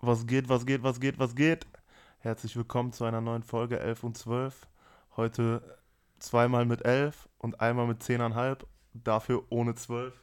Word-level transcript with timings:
Was 0.00 0.28
geht, 0.28 0.48
was 0.48 0.64
geht, 0.64 0.84
was 0.84 1.00
geht, 1.00 1.18
was 1.18 1.34
geht? 1.34 1.66
Herzlich 2.20 2.54
willkommen 2.54 2.92
zu 2.92 3.04
einer 3.04 3.20
neuen 3.20 3.42
Folge 3.42 3.80
11 3.80 4.04
und 4.04 4.16
12. 4.16 4.68
Heute 5.16 5.60
zweimal 6.20 6.66
mit 6.66 6.84
11 6.84 7.28
und 7.38 7.60
einmal 7.60 7.88
mit 7.88 8.00
10,5. 8.00 8.58
Dafür 8.94 9.42
ohne 9.50 9.74
12. 9.74 10.14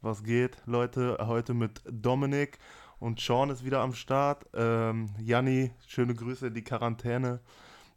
Was 0.00 0.24
geht, 0.24 0.56
Leute? 0.64 1.18
Heute 1.20 1.52
mit 1.52 1.82
Dominik 1.84 2.58
und 2.98 3.20
Sean 3.20 3.50
ist 3.50 3.62
wieder 3.62 3.80
am 3.80 3.92
Start. 3.92 4.46
Ähm, 4.54 5.10
Janni, 5.20 5.70
schöne 5.86 6.14
Grüße 6.14 6.46
in 6.46 6.54
die 6.54 6.64
Quarantäne. 6.64 7.40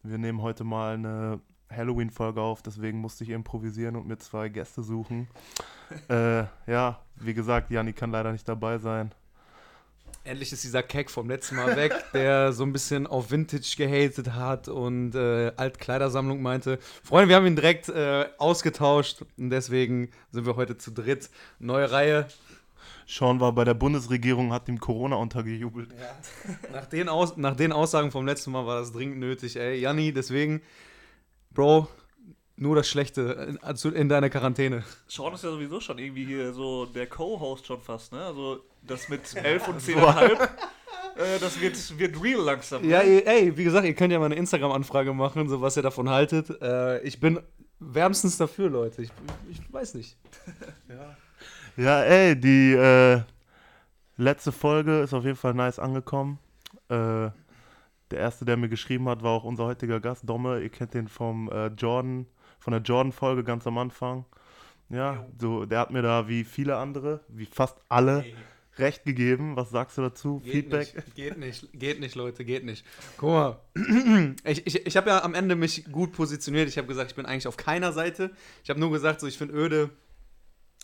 Wir 0.04 0.18
nehmen 0.18 0.42
heute 0.42 0.66
mal 0.66 0.96
eine 0.96 1.40
Halloween-Folge 1.70 2.42
auf, 2.42 2.64
deswegen 2.64 3.00
musste 3.00 3.24
ich 3.24 3.30
improvisieren 3.30 3.96
und 3.96 4.08
mir 4.08 4.18
zwei 4.18 4.50
Gäste 4.50 4.84
suchen. 4.84 5.30
äh, 6.10 6.44
ja, 6.68 7.00
wie 7.16 7.34
gesagt, 7.34 7.70
Janni 7.70 7.94
kann 7.94 8.12
leider 8.12 8.34
nicht 8.34 8.50
dabei 8.50 8.78
sein. 8.78 9.14
Endlich 10.24 10.54
ist 10.54 10.64
dieser 10.64 10.84
Keck 10.84 11.10
vom 11.10 11.28
letzten 11.28 11.56
Mal 11.56 11.76
weg, 11.76 11.94
der 12.14 12.54
so 12.54 12.64
ein 12.64 12.72
bisschen 12.72 13.08
auf 13.08 13.32
Vintage 13.32 13.74
gehatet 13.76 14.34
hat 14.34 14.68
und 14.68 15.16
äh, 15.16 15.52
Altkleidersammlung 15.58 16.42
meinte. 16.42 16.78
Freunde, 17.04 17.30
wir 17.30 17.36
haben 17.36 17.48
ihn 17.48 17.56
direkt 17.56 17.90
äh, 17.90 18.28
ausgetauscht 18.38 19.24
und 19.38 19.50
deswegen 19.50 20.12
sind 20.32 20.46
wir 20.46 20.56
heute 20.56 20.78
zu 20.78 20.92
dritt. 20.92 21.32
Neue 21.58 21.92
Reihe. 21.92 22.28
Sean 23.08 23.40
war 23.40 23.52
bei 23.52 23.66
der 23.66 23.74
Bundesregierung, 23.74 24.54
hat 24.54 24.70
ihm 24.70 24.80
Corona 24.80 25.16
untergejubelt. 25.16 25.90
Ja. 26.00 26.72
nach, 26.74 26.86
den 26.86 27.10
Aus 27.10 27.36
nach 27.38 27.56
den 27.56 27.72
Aussagen 27.72 28.12
vom 28.12 28.26
letzten 28.26 28.52
Mal 28.52 28.66
war 28.68 28.80
das 28.80 28.92
dringend 28.92 29.18
nötig, 29.18 29.58
ey. 29.58 29.80
Janni, 29.80 30.14
deswegen, 30.14 30.62
Bro, 31.50 31.88
nur 32.62 32.76
das 32.76 32.88
Schlechte 32.88 33.58
in, 33.84 33.94
in 33.94 34.08
deiner 34.08 34.30
Quarantäne. 34.30 34.84
Sean 35.08 35.34
ist 35.34 35.44
ja 35.44 35.50
sowieso 35.50 35.80
schon 35.80 35.98
irgendwie 35.98 36.26
hier 36.26 36.54
so 36.54 36.86
der 36.86 37.08
Co-Host 37.08 37.66
schon 37.66 37.82
fast, 37.82 38.14
ne? 38.14 38.24
Also 38.24 38.60
das 38.84 39.10
mit 39.10 39.36
11 39.36 39.68
und 39.68 39.82
10,5, 39.82 40.44
äh, 40.44 41.40
das 41.40 41.60
wird, 41.60 42.00
wird 42.00 42.24
real 42.24 42.42
langsam. 42.42 42.84
Ne? 42.84 42.90
Ja, 42.90 43.00
ey, 43.00 43.58
wie 43.58 43.64
gesagt, 43.64 43.86
ihr 43.86 43.96
könnt 43.96 44.14
ja 44.14 44.20
mal 44.20 44.26
eine 44.26 44.36
Instagram-Anfrage 44.36 45.12
machen, 45.12 45.50
so 45.50 45.60
was 45.60 45.76
ihr 45.76 45.82
davon 45.82 46.10
haltet. 46.10 46.62
Äh, 46.62 47.02
ich 47.02 47.20
bin 47.20 47.40
wärmstens 47.80 48.38
dafür, 48.38 48.70
Leute. 48.70 49.02
Ich, 49.02 49.12
ich 49.50 49.74
weiß 49.74 49.96
nicht. 49.96 50.16
ja. 50.88 51.84
ja, 51.84 52.04
ey, 52.04 52.40
die 52.40 52.74
äh, 52.74 53.22
letzte 54.18 54.52
Folge 54.52 55.02
ist 55.02 55.16
auf 55.16 55.26
jeden 55.26 55.38
Fall 55.38 55.56
nice 55.56 55.80
angekommen. 55.80 56.38
Äh, 56.90 57.32
der 58.12 58.20
erste, 58.20 58.46
der 58.46 58.56
mir 58.56 58.70
geschrieben 58.70 59.10
hat, 59.10 59.24
war 59.24 59.32
auch 59.32 59.46
unser 59.46 59.66
heutiger 59.66 60.00
Gast, 60.00 60.30
Domme. 60.30 60.60
Ihr 60.60 60.70
kennt 60.70 60.94
den 60.94 61.08
vom 61.08 61.50
äh, 61.50 61.68
Jordan, 61.68 62.28
von 62.62 62.72
der 62.72 62.82
Jordan-Folge 62.82 63.44
ganz 63.44 63.68
am 63.68 63.78
Anfang. 63.78 64.26
Ja, 64.90 65.26
so, 65.40 65.66
der 65.66 65.80
hat 65.80 65.92
mir 65.92 66.02
da 66.02 66.28
wie 66.28 66.44
viele 66.44 66.78
andere, 66.78 67.22
wie 67.28 67.46
fast 67.46 67.78
alle, 67.90 68.26
recht 68.78 69.04
gegeben. 69.04 69.56
Was 69.56 69.70
sagst 69.70 69.98
du 69.98 70.02
dazu? 70.02 70.40
Geht 70.40 70.52
Feedback? 70.52 70.96
Nicht, 70.96 71.16
geht 71.16 71.38
nicht, 71.38 71.70
geht 71.74 72.00
nicht, 72.00 72.16
Leute, 72.16 72.46
geht 72.46 72.64
nicht. 72.64 72.86
Guck 73.18 73.30
mal, 73.30 73.60
ich, 74.44 74.66
ich, 74.68 74.86
ich 74.86 74.98
habe 74.98 75.10
ja 75.10 75.24
am 75.24 75.34
Ende 75.34 75.56
mich 75.56 75.86
gut 75.92 76.14
positioniert. 76.14 76.70
Ich 76.70 76.78
habe 76.78 76.88
gesagt, 76.88 77.12
ich 77.12 77.16
bin 77.16 77.26
eigentlich 77.26 77.48
auf 77.48 77.58
keiner 77.58 77.94
Seite. 77.94 78.32
Ich 78.64 78.70
habe 78.70 78.80
nur 78.80 78.92
gesagt, 78.92 79.22
so 79.22 79.28
ich 79.28 79.38
finde 79.38 79.56
öde, 79.56 79.90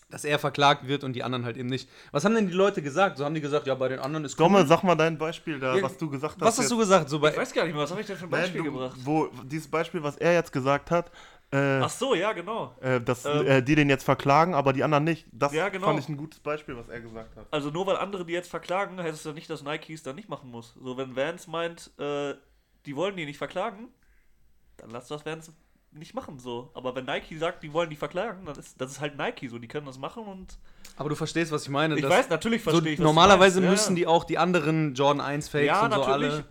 dass 0.09 0.23
er 0.23 0.39
verklagt 0.39 0.87
wird 0.87 1.03
und 1.03 1.13
die 1.13 1.23
anderen 1.23 1.43
halt 1.43 1.57
eben 1.57 1.67
nicht. 1.67 1.89
Was 2.11 2.23
haben 2.23 2.33
denn 2.33 2.47
die 2.47 2.53
Leute 2.53 2.81
gesagt? 2.81 3.17
So 3.17 3.25
haben 3.25 3.35
die 3.35 3.41
gesagt, 3.41 3.67
ja, 3.67 3.75
bei 3.75 3.89
den 3.89 3.99
anderen 3.99 4.23
ist 4.25 4.39
cool. 4.39 4.45
Domme, 4.45 4.65
sag 4.65 4.83
mal 4.83 4.95
dein 4.95 5.17
Beispiel 5.17 5.59
da, 5.59 5.75
ja, 5.75 5.83
was 5.83 5.97
du 5.97 6.09
gesagt 6.09 6.35
hast. 6.35 6.41
Was 6.41 6.57
hast 6.57 6.59
jetzt. 6.59 6.71
du 6.71 6.77
gesagt? 6.77 7.09
So 7.09 7.19
bei 7.19 7.31
ich 7.31 7.37
weiß 7.37 7.53
gar 7.53 7.65
nicht 7.65 7.73
mehr, 7.73 7.83
was 7.83 7.91
habe 7.91 8.01
ich 8.01 8.07
denn 8.07 8.15
für 8.15 8.23
ein 8.23 8.29
Beispiel 8.29 8.61
Nein, 8.61 8.71
du, 8.71 8.79
gebracht? 8.79 8.97
Wo, 9.03 9.27
dieses 9.43 9.67
Beispiel, 9.67 10.01
was 10.01 10.15
er 10.17 10.33
jetzt 10.33 10.53
gesagt 10.53 10.91
hat, 10.91 11.11
äh, 11.51 11.79
Ach 11.81 11.89
so, 11.89 12.13
ja, 12.13 12.33
genau. 12.33 12.75
Äh, 12.81 12.99
dass 12.99 13.23
ähm, 13.23 13.47
äh, 13.47 13.61
die 13.61 13.75
den 13.75 13.89
jetzt 13.89 14.03
verklagen, 14.03 14.53
aber 14.53 14.73
die 14.73 14.83
anderen 14.83 15.05
nicht. 15.05 15.27
Das 15.31 15.53
ja, 15.53 15.69
genau. 15.69 15.87
fand 15.87 15.99
ich 15.99 16.09
ein 16.09 16.17
gutes 16.17 16.39
Beispiel, 16.39 16.75
was 16.75 16.89
er 16.89 16.99
gesagt 16.99 17.37
hat. 17.37 17.47
Also 17.51 17.69
nur 17.69 17.87
weil 17.87 17.95
andere 17.95 18.25
die 18.25 18.33
jetzt 18.33 18.49
verklagen, 18.49 19.01
heißt 19.01 19.17
es 19.17 19.23
ja 19.23 19.31
nicht, 19.31 19.49
dass 19.49 19.63
Nike 19.63 19.93
es 19.93 20.03
dann 20.03 20.17
nicht 20.17 20.27
machen 20.27 20.51
muss. 20.51 20.73
So, 20.81 20.97
wenn 20.97 21.15
Vans 21.15 21.47
meint, 21.47 21.91
äh, 21.99 22.35
die 22.85 22.95
wollen 22.97 23.15
die 23.15 23.25
nicht 23.25 23.37
verklagen, 23.37 23.87
dann 24.75 24.89
lass 24.89 25.07
das 25.07 25.25
Vans 25.25 25.53
nicht 25.91 26.13
machen 26.13 26.37
so. 26.37 26.69
Aber 26.73 26.93
wenn 26.95 27.05
Nike 27.05 27.37
sagt, 27.37 27.63
die 27.63 27.71
wollen 27.71 27.89
die 27.89 27.95
verklagen, 27.95 28.45
dann 28.45 28.57
ist 28.57 28.79
das 28.79 28.91
ist 28.91 28.99
halt 28.99 29.17
Nike 29.17 29.47
so, 29.47 29.57
die 29.57 29.69
können 29.69 29.85
das 29.85 29.97
machen 29.97 30.23
und. 30.23 30.57
Aber 30.97 31.07
du 31.07 31.15
verstehst, 31.15 31.53
was 31.53 31.63
ich 31.63 31.69
meine. 31.69 31.97
Ich 31.97 32.03
weiß, 32.03 32.29
natürlich 32.29 32.61
verstehe 32.61 32.83
so, 32.83 32.89
ich. 32.89 32.99
Normalerweise 32.99 33.61
müssen 33.61 33.95
ja. 33.95 34.01
die 34.01 34.07
auch 34.07 34.25
die 34.25 34.37
anderen 34.37 34.95
Jordan 34.95 35.21
1 35.21 35.47
Fakes 35.47 35.67
ja, 35.67 35.85
und 35.85 35.93
so 35.93 35.99
natürlich. 35.99 36.33
alle 36.33 36.45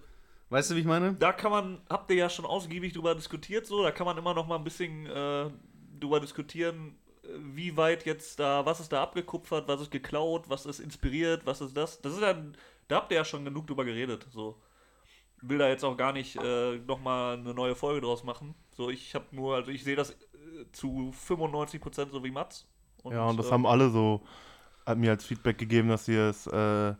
Weißt 0.48 0.70
du, 0.70 0.76
wie 0.76 0.80
ich 0.80 0.86
meine? 0.86 1.14
Da 1.14 1.32
kann 1.32 1.50
man, 1.50 1.80
habt 1.88 2.10
ihr 2.10 2.16
ja 2.16 2.30
schon 2.30 2.44
ausgiebig 2.44 2.92
drüber 2.92 3.14
diskutiert, 3.14 3.66
so, 3.66 3.82
da 3.82 3.90
kann 3.90 4.06
man 4.06 4.16
immer 4.16 4.32
noch 4.32 4.46
mal 4.46 4.56
ein 4.56 4.64
bisschen 4.64 5.06
äh, 5.06 5.50
drüber 5.98 6.20
diskutieren, 6.20 6.96
wie 7.38 7.76
weit 7.76 8.06
jetzt 8.06 8.38
da, 8.38 8.64
was 8.64 8.80
ist 8.80 8.92
da 8.92 9.02
abgekupfert, 9.02 9.66
was 9.66 9.80
ist 9.80 9.90
geklaut, 9.90 10.48
was 10.48 10.66
ist 10.66 10.78
inspiriert, 10.78 11.44
was 11.44 11.60
ist 11.60 11.76
das. 11.76 12.00
Das 12.00 12.12
ist 12.14 12.20
ja, 12.20 12.34
da 12.88 12.96
habt 12.96 13.10
ihr 13.10 13.16
ja 13.16 13.24
schon 13.24 13.44
genug 13.44 13.66
drüber 13.66 13.84
geredet, 13.84 14.26
so. 14.30 14.60
Will 15.42 15.58
da 15.58 15.68
jetzt 15.68 15.84
auch 15.84 15.96
gar 15.96 16.12
nicht 16.12 16.36
äh, 16.36 16.78
nochmal 16.78 17.34
eine 17.36 17.52
neue 17.52 17.74
Folge 17.74 18.00
draus 18.00 18.24
machen. 18.24 18.54
So, 18.70 18.88
ich 18.88 19.14
habe 19.14 19.26
nur, 19.32 19.56
also 19.56 19.70
ich 19.70 19.84
sehe 19.84 19.96
das 19.96 20.12
äh, 20.12 20.16
zu 20.72 21.12
95% 21.28 22.10
so 22.10 22.24
wie 22.24 22.30
Mats. 22.30 22.66
Und, 23.02 23.12
ja, 23.12 23.24
und 23.26 23.36
das 23.36 23.48
äh, 23.48 23.50
haben 23.50 23.66
alle 23.66 23.90
so, 23.90 24.22
hat 24.86 24.96
mir 24.96 25.10
als 25.10 25.26
Feedback 25.26 25.58
gegeben, 25.58 25.88
dass 25.88 26.06
sie 26.06 26.14
es 26.14 26.46
äh, 26.46 26.94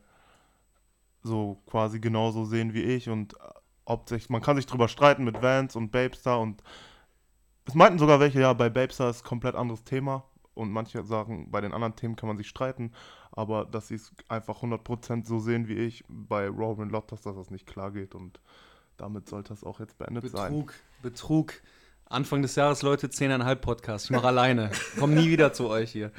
so 1.27 1.63
quasi 1.67 2.01
genauso 2.01 2.45
sehen 2.45 2.75
wie 2.75 2.83
ich 2.83 3.09
und 3.09 3.35
äh, 3.35 3.37
ob 3.85 4.09
sich, 4.09 4.31
man 4.31 4.43
kann 4.43 4.57
sich 4.57 4.67
drüber 4.67 4.89
streiten 4.89 5.25
mit 5.25 5.43
Vans 5.43 5.77
und 5.77 5.93
Babestar 5.93 6.41
und 6.41 6.63
es 7.67 7.75
meinten 7.75 7.99
sogar 7.99 8.21
welche, 8.21 8.41
ja, 8.41 8.53
bei 8.53 8.69
Babestar 8.69 9.11
ist 9.11 9.25
komplett 9.25 9.55
anderes 9.55 9.85
Thema 9.85 10.25
und 10.55 10.71
manche 10.71 11.05
sagen, 11.05 11.51
bei 11.51 11.61
den 11.61 11.73
anderen 11.73 11.97
Themen 11.97 12.17
kann 12.17 12.29
man 12.29 12.37
sich 12.37 12.49
streiten, 12.49 12.93
aber 13.33 13.65
dass 13.65 13.89
sie 13.89 13.97
es 13.97 14.13
einfach 14.29 14.63
100% 14.63 15.27
so 15.27 15.39
sehen 15.39 15.69
wie 15.69 15.75
ich 15.75 16.05
bei 16.09 16.49
Robin 16.49 16.89
Lottas, 16.89 17.23
dass 17.23 17.37
das 17.37 17.51
nicht 17.51 17.67
klar 17.67 17.93
geht 17.93 18.15
und 18.15 18.41
damit 18.97 19.29
sollte 19.29 19.51
das 19.51 19.63
auch 19.63 19.81
jetzt 19.81 19.99
beendet 19.99 20.25
Betrug, 20.25 20.41
sein. 20.41 20.53
Betrug, 20.53 20.75
Betrug. 21.03 21.63
Anfang 22.09 22.41
des 22.41 22.55
Jahres, 22.55 22.83
Leute, 22.83 23.09
10,5 23.09 23.55
Podcast. 23.57 24.05
Ich 24.07 24.11
mache 24.13 24.29
alleine. 24.29 24.71
Komm 24.99 25.15
nie 25.15 25.29
wieder 25.29 25.53
zu 25.53 25.69
euch 25.69 25.91
hier. 25.91 26.13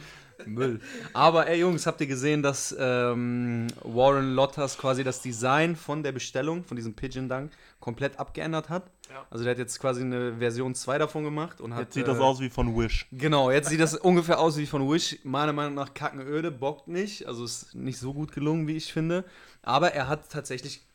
Müll. 0.46 0.80
Aber 1.14 1.48
ey 1.48 1.60
Jungs, 1.60 1.86
habt 1.88 2.02
ihr 2.02 2.08
gesehen, 2.08 2.44
dass 2.44 2.76
ähm, 2.78 3.68
Warren 3.84 4.34
Lottas 4.34 4.78
quasi 4.78 5.04
das 5.04 5.22
Design 5.22 5.76
von 5.76 6.04
der 6.04 6.12
Bestellung, 6.12 6.64
von 6.64 6.76
diesem 6.76 6.94
Pigeon 6.94 7.30
Dunk, 7.30 7.52
komplett 7.80 8.20
abgeändert 8.20 8.70
hat? 8.70 8.92
Ja. 9.10 9.26
Also 9.30 9.44
der 9.44 9.52
hat 9.52 9.60
jetzt 9.60 9.80
quasi 9.80 10.02
eine 10.02 10.38
Version 10.38 10.76
2 10.76 10.98
davon 10.98 11.24
gemacht 11.24 11.62
und 11.62 11.74
hat. 11.74 11.82
Jetzt 11.82 11.94
sieht 11.94 12.04
äh, 12.04 12.08
das 12.08 12.20
aus 12.20 12.40
wie 12.40 12.50
von 12.50 12.78
Wish. 12.78 13.08
Genau, 13.12 13.52
jetzt 13.52 13.70
sieht 13.70 13.80
das 13.80 13.96
ungefähr 13.96 14.40
aus 14.40 14.58
wie 14.58 14.66
von 14.66 14.90
Wish. 14.90 15.20
Meiner 15.24 15.54
Meinung 15.54 15.76
nach 15.76 15.94
kackenöde, 15.94 16.52
bockt 16.52 16.88
nicht. 16.88 17.26
Also 17.26 17.46
ist 17.46 17.74
nicht 17.74 18.00
so 18.00 18.14
gut 18.14 18.32
gelungen, 18.32 18.68
wie 18.68 18.76
ich 18.76 18.92
finde. 18.92 19.24
Aber 19.62 19.94
er 19.94 20.08
hat 20.08 20.30
tatsächlich 20.30 20.86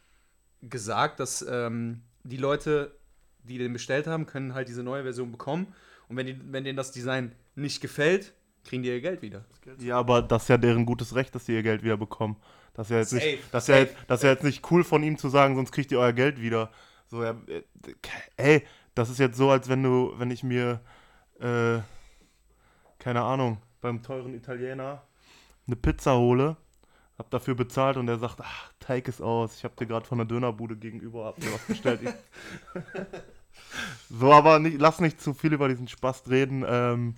gesagt, 0.63 1.21
dass 1.21 1.45
ähm, 1.49 2.03
die 2.25 2.37
Leute, 2.37 2.95
die 3.45 3.59
den 3.59 3.73
bestellt 3.73 4.07
haben, 4.07 4.27
können 4.27 4.55
halt 4.55 4.69
diese 4.69 4.83
neue 4.83 5.03
Version 5.03 5.33
bekommen. 5.33 5.75
Und 6.09 6.17
wenn, 6.17 6.27
die, 6.27 6.39
wenn 6.53 6.65
denen 6.65 6.77
das 6.77 6.93
Design 6.93 7.33
nicht 7.55 7.81
gefällt, 7.81 8.33
kriegen 8.65 8.83
die 8.83 8.89
ihr 8.89 9.01
Geld 9.01 9.23
wieder. 9.23 9.45
Ja, 9.79 9.99
aber 9.99 10.23
das 10.23 10.43
ist 10.43 10.49
ja 10.49 10.57
deren 10.57 10.87
gutes 10.87 11.15
Recht, 11.15 11.35
dass 11.35 11.47
sie 11.47 11.55
ihr 11.55 11.63
Geld 11.63 11.83
wieder 11.83 11.97
bekommen. 11.97 12.37
Das 12.75 12.87
ist 12.87 12.91
ja 12.91 12.99
jetzt, 12.99 13.13
nicht, 13.13 13.39
das 13.53 13.69
ist 13.69 13.69
ja, 13.69 13.85
das 14.07 14.21
ist 14.21 14.25
ja 14.25 14.31
jetzt 14.31 14.45
nicht 14.45 14.71
cool 14.71 14.85
von 14.85 15.03
ihm 15.03 15.19
zu 15.19 15.29
sagen, 15.29 15.57
sonst 15.57 15.73
kriegt 15.73 15.93
ihr 15.93 15.99
euer 15.99 16.13
Geld 16.13 16.41
wieder. 16.41 16.71
So, 17.07 17.23
ja, 17.23 17.37
äh, 17.47 17.63
ey, 18.37 18.63
das 18.95 19.11
ist 19.11 19.19
jetzt 19.19 19.37
so, 19.37 19.51
als 19.51 19.69
wenn 19.69 19.83
du, 19.83 20.15
wenn 20.17 20.31
ich 20.31 20.43
mir, 20.43 20.81
äh, 21.39 21.81
keine 22.99 23.23
Ahnung, 23.23 23.59
beim 23.81 24.03
teuren 24.03 24.35
Italiener 24.35 25.03
eine 25.67 25.77
Pizza 25.77 26.17
hole, 26.17 26.57
hab 27.19 27.31
dafür 27.31 27.55
bezahlt 27.55 27.97
und 27.97 28.07
der 28.07 28.19
sagt, 28.19 28.41
ach, 28.41 28.73
Teig 28.81 29.07
ist 29.09 29.21
aus, 29.21 29.57
ich 29.57 29.65
hab 29.65 29.77
dir 29.77 29.87
gerade 29.87 30.07
von 30.07 30.19
der 30.19 30.27
Dönerbude 30.27 30.77
gegenüber 30.77 31.27
hab 31.27 31.39
mir 31.39 31.53
was 31.53 31.67
bestellt. 31.67 32.01
so, 34.11 34.33
aber 34.33 34.59
nicht, 34.59 34.81
lass 34.81 35.01
nicht 35.01 35.21
zu 35.21 35.35
viel 35.35 35.53
über 35.53 35.69
diesen 35.69 35.89
Spaß 35.89 36.29
reden. 36.31 36.65
Ähm, 36.67 37.17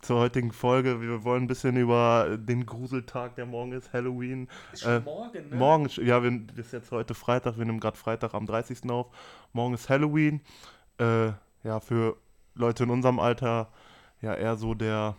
zur 0.00 0.18
heutigen 0.18 0.52
Folge. 0.52 1.00
Wir 1.00 1.24
wollen 1.24 1.44
ein 1.44 1.46
bisschen 1.46 1.76
über 1.76 2.36
den 2.38 2.66
Gruseltag, 2.66 3.36
der 3.36 3.46
morgen 3.46 3.72
ist, 3.72 3.92
Halloween. 3.92 4.48
Ist 4.72 4.82
schon 4.82 4.92
äh, 4.92 5.00
morgen, 5.00 5.48
ne? 5.50 5.56
Morgen, 5.56 5.88
ja, 6.04 6.22
wir, 6.22 6.40
das 6.56 6.66
ist 6.66 6.72
jetzt 6.72 6.90
heute 6.90 7.14
Freitag, 7.14 7.58
wir 7.58 7.64
nehmen 7.64 7.80
gerade 7.80 7.96
Freitag 7.96 8.34
am 8.34 8.46
30. 8.46 8.88
auf. 8.90 9.06
Morgen 9.52 9.74
ist 9.74 9.88
Halloween. 9.88 10.40
Äh, 10.98 11.32
ja, 11.64 11.80
für 11.80 12.16
Leute 12.54 12.84
in 12.84 12.90
unserem 12.90 13.18
Alter 13.18 13.70
ja 14.20 14.34
eher 14.34 14.56
so 14.56 14.74
der 14.74 15.16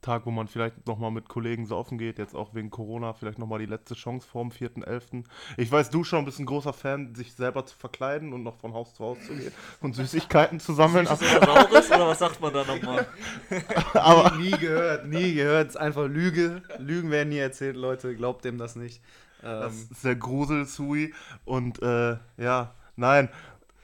Tag, 0.00 0.26
wo 0.26 0.30
man 0.30 0.46
vielleicht 0.46 0.86
nochmal 0.86 1.10
mit 1.10 1.28
Kollegen 1.28 1.66
saufen 1.66 1.98
geht, 1.98 2.18
jetzt 2.18 2.34
auch 2.34 2.54
wegen 2.54 2.70
Corona, 2.70 3.14
vielleicht 3.14 3.38
nochmal 3.38 3.58
die 3.58 3.66
letzte 3.66 3.94
Chance 3.94 4.26
vor 4.26 4.42
dem 4.42 4.52
4.11. 4.52 5.24
Ich 5.56 5.72
weiß, 5.72 5.90
du 5.90 6.04
schon 6.04 6.24
bist 6.24 6.38
ein 6.38 6.46
großer 6.46 6.72
Fan, 6.72 7.14
sich 7.14 7.34
selber 7.34 7.66
zu 7.66 7.76
verkleiden 7.76 8.32
und 8.32 8.44
noch 8.44 8.56
von 8.56 8.74
Haus 8.74 8.94
zu 8.94 9.04
Haus 9.04 9.18
zu 9.26 9.34
gehen 9.34 9.52
und 9.80 9.96
Süßigkeiten 9.96 10.60
zu 10.60 10.72
sammeln. 10.72 11.06
Ist 11.06 11.20
das 11.20 11.30
Saures, 11.30 11.90
oder 11.90 12.06
was 12.08 12.18
sagt 12.18 12.40
man 12.40 12.52
da 12.52 12.64
nochmal? 12.64 13.06
Aber 13.94 14.36
nie, 14.36 14.50
nie 14.50 14.58
gehört, 14.58 15.06
nie 15.08 15.34
gehört. 15.34 15.68
Es 15.68 15.74
ist 15.74 15.80
einfach 15.80 16.06
Lüge. 16.06 16.62
Lügen 16.78 17.10
werden 17.10 17.30
nie 17.30 17.38
erzählt, 17.38 17.76
Leute, 17.76 18.14
glaubt 18.14 18.44
dem 18.44 18.56
das 18.58 18.76
nicht. 18.76 19.02
das 19.42 19.74
ähm, 19.74 19.88
ist 19.90 20.04
der 20.04 20.16
Grusel-Sui 20.16 21.12
und 21.44 21.82
äh, 21.82 22.16
ja, 22.36 22.74
nein, 22.96 23.28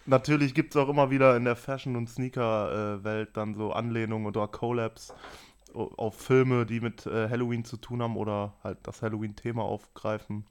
natürlich 0.06 0.54
gibt 0.54 0.74
es 0.74 0.80
auch 0.80 0.88
immer 0.88 1.10
wieder 1.10 1.36
in 1.36 1.44
der 1.44 1.56
Fashion- 1.56 1.96
und 1.96 2.08
Sneaker-Welt 2.08 3.30
dann 3.36 3.54
so 3.54 3.72
Anlehnungen 3.72 4.26
oder 4.26 4.46
Collabs 4.46 5.12
auf 5.74 6.14
Filme, 6.14 6.66
die 6.66 6.80
mit 6.80 7.06
äh, 7.06 7.28
Halloween 7.28 7.64
zu 7.64 7.76
tun 7.76 8.02
haben 8.02 8.16
oder 8.16 8.54
halt 8.62 8.78
das 8.82 9.02
Halloween-Thema 9.02 9.62
aufgreifen. 9.62 10.46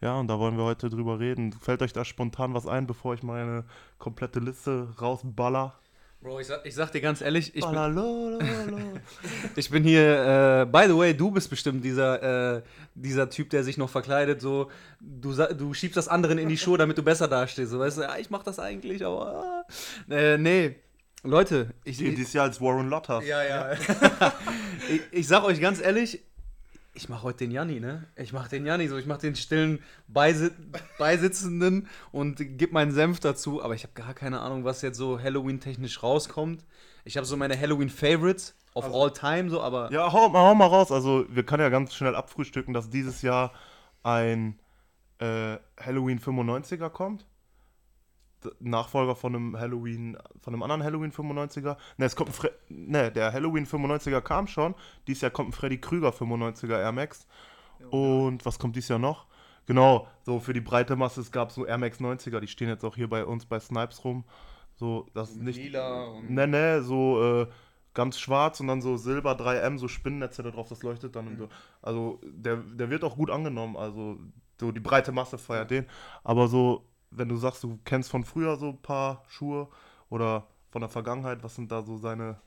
Ja, 0.00 0.18
und 0.18 0.28
da 0.28 0.38
wollen 0.38 0.56
wir 0.56 0.64
heute 0.64 0.90
drüber 0.90 1.18
reden. 1.18 1.52
Fällt 1.52 1.82
euch 1.82 1.92
da 1.92 2.04
spontan 2.04 2.54
was 2.54 2.66
ein, 2.66 2.86
bevor 2.86 3.14
ich 3.14 3.22
meine 3.22 3.64
komplette 3.98 4.40
Liste 4.40 4.88
rausballer? 5.00 5.74
Bro, 6.20 6.40
ich 6.40 6.46
sag, 6.46 6.66
ich 6.66 6.74
sag 6.74 6.90
dir 6.92 7.00
ganz 7.00 7.20
ehrlich, 7.20 7.54
ich 7.54 7.64
bin, 7.64 8.38
ich 9.56 9.70
bin 9.70 9.84
hier, 9.84 10.62
äh, 10.62 10.66
by 10.66 10.84
the 10.88 10.96
way, 10.96 11.14
du 11.14 11.30
bist 11.30 11.48
bestimmt 11.48 11.84
dieser, 11.84 12.56
äh, 12.56 12.62
dieser 12.94 13.28
Typ, 13.30 13.50
der 13.50 13.62
sich 13.62 13.76
noch 13.76 13.90
verkleidet, 13.90 14.40
so, 14.40 14.70
du, 14.98 15.34
du 15.34 15.74
schiebst 15.74 15.96
das 15.96 16.08
anderen 16.08 16.38
in 16.38 16.48
die 16.48 16.56
Schuhe, 16.56 16.78
damit 16.78 16.96
du 16.98 17.02
besser 17.02 17.28
dastehst, 17.28 17.70
so, 17.70 17.78
weißt 17.78 17.98
du, 17.98 18.02
ja, 18.02 18.16
ich 18.16 18.30
mach 18.30 18.42
das 18.42 18.58
eigentlich, 18.58 19.04
aber, 19.04 19.66
äh, 20.08 20.38
nee, 20.38 20.76
Leute, 21.26 21.74
ich, 21.84 21.98
Die 21.98 22.14
dieses 22.14 22.32
Jahr 22.32 22.44
als 22.44 22.60
Warren 22.60 22.88
Lotter. 22.88 23.22
Ja, 23.22 23.42
ja. 23.44 23.72
ich, 24.90 25.00
ich 25.10 25.26
sag 25.28 25.44
euch 25.44 25.60
ganz 25.60 25.80
ehrlich, 25.80 26.22
ich 26.94 27.08
mach 27.08 27.22
heute 27.22 27.38
den 27.38 27.50
Janni, 27.50 27.78
ne? 27.80 28.06
Ich 28.16 28.32
mach 28.32 28.48
den 28.48 28.64
Janni 28.64 28.88
so, 28.88 28.96
ich 28.96 29.06
mach 29.06 29.18
den 29.18 29.36
stillen 29.36 29.80
Beisi 30.08 30.50
Beisitzenden 30.98 31.88
und 32.10 32.36
gib 32.38 32.72
meinen 32.72 32.92
Senf 32.92 33.20
dazu, 33.20 33.62
aber 33.62 33.74
ich 33.74 33.82
habe 33.82 33.92
gar 33.94 34.14
keine 34.14 34.40
Ahnung, 34.40 34.64
was 34.64 34.80
jetzt 34.82 34.96
so 34.96 35.20
Halloween-technisch 35.20 36.02
rauskommt. 36.02 36.64
Ich 37.04 37.16
habe 37.16 37.26
so 37.26 37.36
meine 37.36 37.58
Halloween-Favorites 37.60 38.54
of 38.74 38.84
Also- 38.86 39.02
all 39.02 39.12
time, 39.12 39.50
so, 39.50 39.60
aber. 39.60 39.92
Ja, 39.92 40.12
hau, 40.12 40.32
hau 40.32 40.54
mal 40.54 40.66
raus. 40.66 40.90
Also, 40.90 41.26
wir 41.28 41.44
können 41.44 41.62
ja 41.62 41.68
ganz 41.68 41.94
schnell 41.94 42.14
abfrühstücken, 42.16 42.72
dass 42.72 42.88
dieses 42.90 43.22
Jahr 43.22 43.52
ein 44.02 44.58
äh, 45.18 45.56
Halloween 45.80 46.18
95er 46.20 46.88
kommt. 46.90 47.26
Nachfolger 48.60 49.16
von 49.16 49.34
einem 49.34 49.58
Halloween, 49.58 50.16
von 50.40 50.54
einem 50.54 50.62
anderen 50.62 50.82
Halloween 50.82 51.12
95er. 51.12 51.76
Ne, 51.96 52.04
es 52.04 52.16
kommt 52.16 52.30
ein 52.30 52.32
Fre 52.32 52.52
ne, 52.68 53.10
der 53.10 53.32
Halloween 53.32 53.66
95er 53.66 54.20
kam 54.20 54.46
schon. 54.46 54.74
Dieses 55.06 55.22
Jahr 55.22 55.30
kommt 55.30 55.50
ein 55.50 55.52
Freddy 55.52 55.78
Krüger 55.78 56.10
95er 56.10 56.78
Air 56.78 56.92
Max. 56.92 57.26
Und 57.90 58.44
was 58.44 58.58
kommt 58.58 58.76
dieses 58.76 58.88
Jahr 58.88 58.98
noch? 58.98 59.26
Genau, 59.66 60.06
so 60.22 60.38
für 60.38 60.52
die 60.52 60.60
breite 60.60 60.94
Masse, 60.96 61.20
es 61.20 61.32
gab 61.32 61.50
so 61.50 61.66
Air 61.66 61.78
Max 61.78 62.00
90er, 62.00 62.40
die 62.40 62.46
stehen 62.46 62.68
jetzt 62.68 62.84
auch 62.84 62.94
hier 62.94 63.08
bei 63.08 63.24
uns 63.24 63.46
bei 63.46 63.58
Snipes 63.58 64.04
rum. 64.04 64.24
So, 64.76 65.08
das 65.12 65.30
ist 65.30 65.42
nicht. 65.42 65.56
Lila 65.58 66.04
und. 66.04 66.30
Ne, 66.30 66.46
ne, 66.46 66.82
so 66.82 67.42
äh, 67.42 67.46
ganz 67.94 68.18
schwarz 68.20 68.60
und 68.60 68.68
dann 68.68 68.80
so 68.80 68.96
Silber 68.96 69.32
3M, 69.32 69.78
so 69.78 69.88
Spinnennetze 69.88 70.42
da 70.42 70.50
drauf, 70.50 70.68
das 70.68 70.82
leuchtet 70.82 71.16
dann 71.16 71.26
und 71.28 71.38
so. 71.38 71.48
Also 71.82 72.20
der, 72.22 72.56
der 72.56 72.90
wird 72.90 73.02
auch 73.02 73.16
gut 73.16 73.30
angenommen, 73.30 73.76
also 73.76 74.18
so 74.60 74.70
die 74.70 74.80
breite 74.80 75.12
Masse 75.12 75.38
feiert 75.38 75.70
den. 75.70 75.86
Aber 76.22 76.46
so, 76.46 76.84
wenn 77.10 77.28
du 77.28 77.36
sagst, 77.36 77.62
du 77.62 77.78
kennst 77.84 78.10
von 78.10 78.24
früher 78.24 78.56
so 78.56 78.68
ein 78.68 78.82
paar 78.82 79.24
Schuhe 79.28 79.68
oder 80.08 80.46
von 80.70 80.80
der 80.80 80.90
Vergangenheit, 80.90 81.42
was 81.42 81.54
sind 81.54 81.72
da 81.72 81.82
so 81.82 81.96
seine 81.96 82.40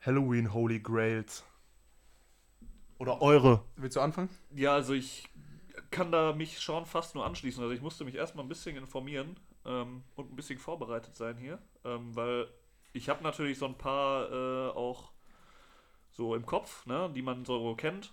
Halloween 0.00 0.52
Holy 0.52 0.80
Grails? 0.80 1.44
Oder 2.98 3.20
eure? 3.20 3.64
Willst 3.76 3.96
du 3.96 4.00
anfangen? 4.00 4.30
Ja, 4.54 4.74
also 4.74 4.94
ich 4.94 5.28
kann 5.90 6.12
da 6.12 6.32
mich 6.32 6.60
schon 6.60 6.86
fast 6.86 7.14
nur 7.14 7.24
anschließen. 7.24 7.62
Also 7.62 7.74
ich 7.74 7.82
musste 7.82 8.04
mich 8.04 8.14
erstmal 8.14 8.44
ein 8.44 8.48
bisschen 8.48 8.76
informieren 8.76 9.38
ähm, 9.64 10.04
und 10.14 10.32
ein 10.32 10.36
bisschen 10.36 10.58
vorbereitet 10.58 11.16
sein 11.16 11.36
hier, 11.36 11.58
ähm, 11.84 12.14
weil 12.14 12.48
ich 12.92 13.08
habe 13.08 13.22
natürlich 13.22 13.58
so 13.58 13.66
ein 13.66 13.78
paar 13.78 14.30
äh, 14.30 14.70
auch 14.70 15.12
so 16.10 16.34
im 16.34 16.46
Kopf, 16.46 16.86
ne, 16.86 17.10
die 17.14 17.22
man 17.22 17.44
so 17.44 17.74
kennt 17.74 18.12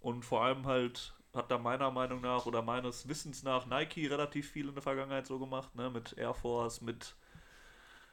und 0.00 0.24
vor 0.24 0.44
allem 0.44 0.66
halt 0.66 1.14
hat 1.34 1.50
da 1.50 1.58
meiner 1.58 1.90
Meinung 1.90 2.20
nach 2.20 2.46
oder 2.46 2.62
meines 2.62 3.08
Wissens 3.08 3.42
nach 3.42 3.66
Nike 3.66 4.06
relativ 4.08 4.50
viel 4.50 4.68
in 4.68 4.74
der 4.74 4.82
Vergangenheit 4.82 5.26
so 5.26 5.38
gemacht, 5.38 5.74
ne, 5.76 5.90
mit 5.90 6.16
Air 6.18 6.34
Force, 6.34 6.80
mit 6.80 7.14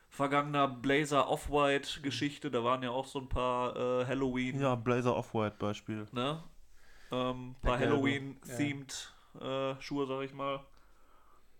vergangener 0.09 0.67
Blazer 0.67 1.27
Off-White 1.29 2.01
Geschichte, 2.01 2.49
da 2.49 2.63
waren 2.63 2.81
ja 2.83 2.91
auch 2.91 3.05
so 3.05 3.19
ein 3.19 3.29
paar 3.29 3.75
äh, 3.75 4.05
Halloween 4.05 4.59
Ja, 4.59 4.75
Blazer 4.75 5.15
Off-White 5.15 5.57
Beispiel. 5.59 6.07
ne? 6.11 6.43
Ähm, 7.11 7.55
paar 7.61 7.79
Halloween-themed 7.79 9.13
äh, 9.39 9.75
Schuhe, 9.81 10.07
sag 10.07 10.23
ich 10.23 10.33
mal. 10.33 10.59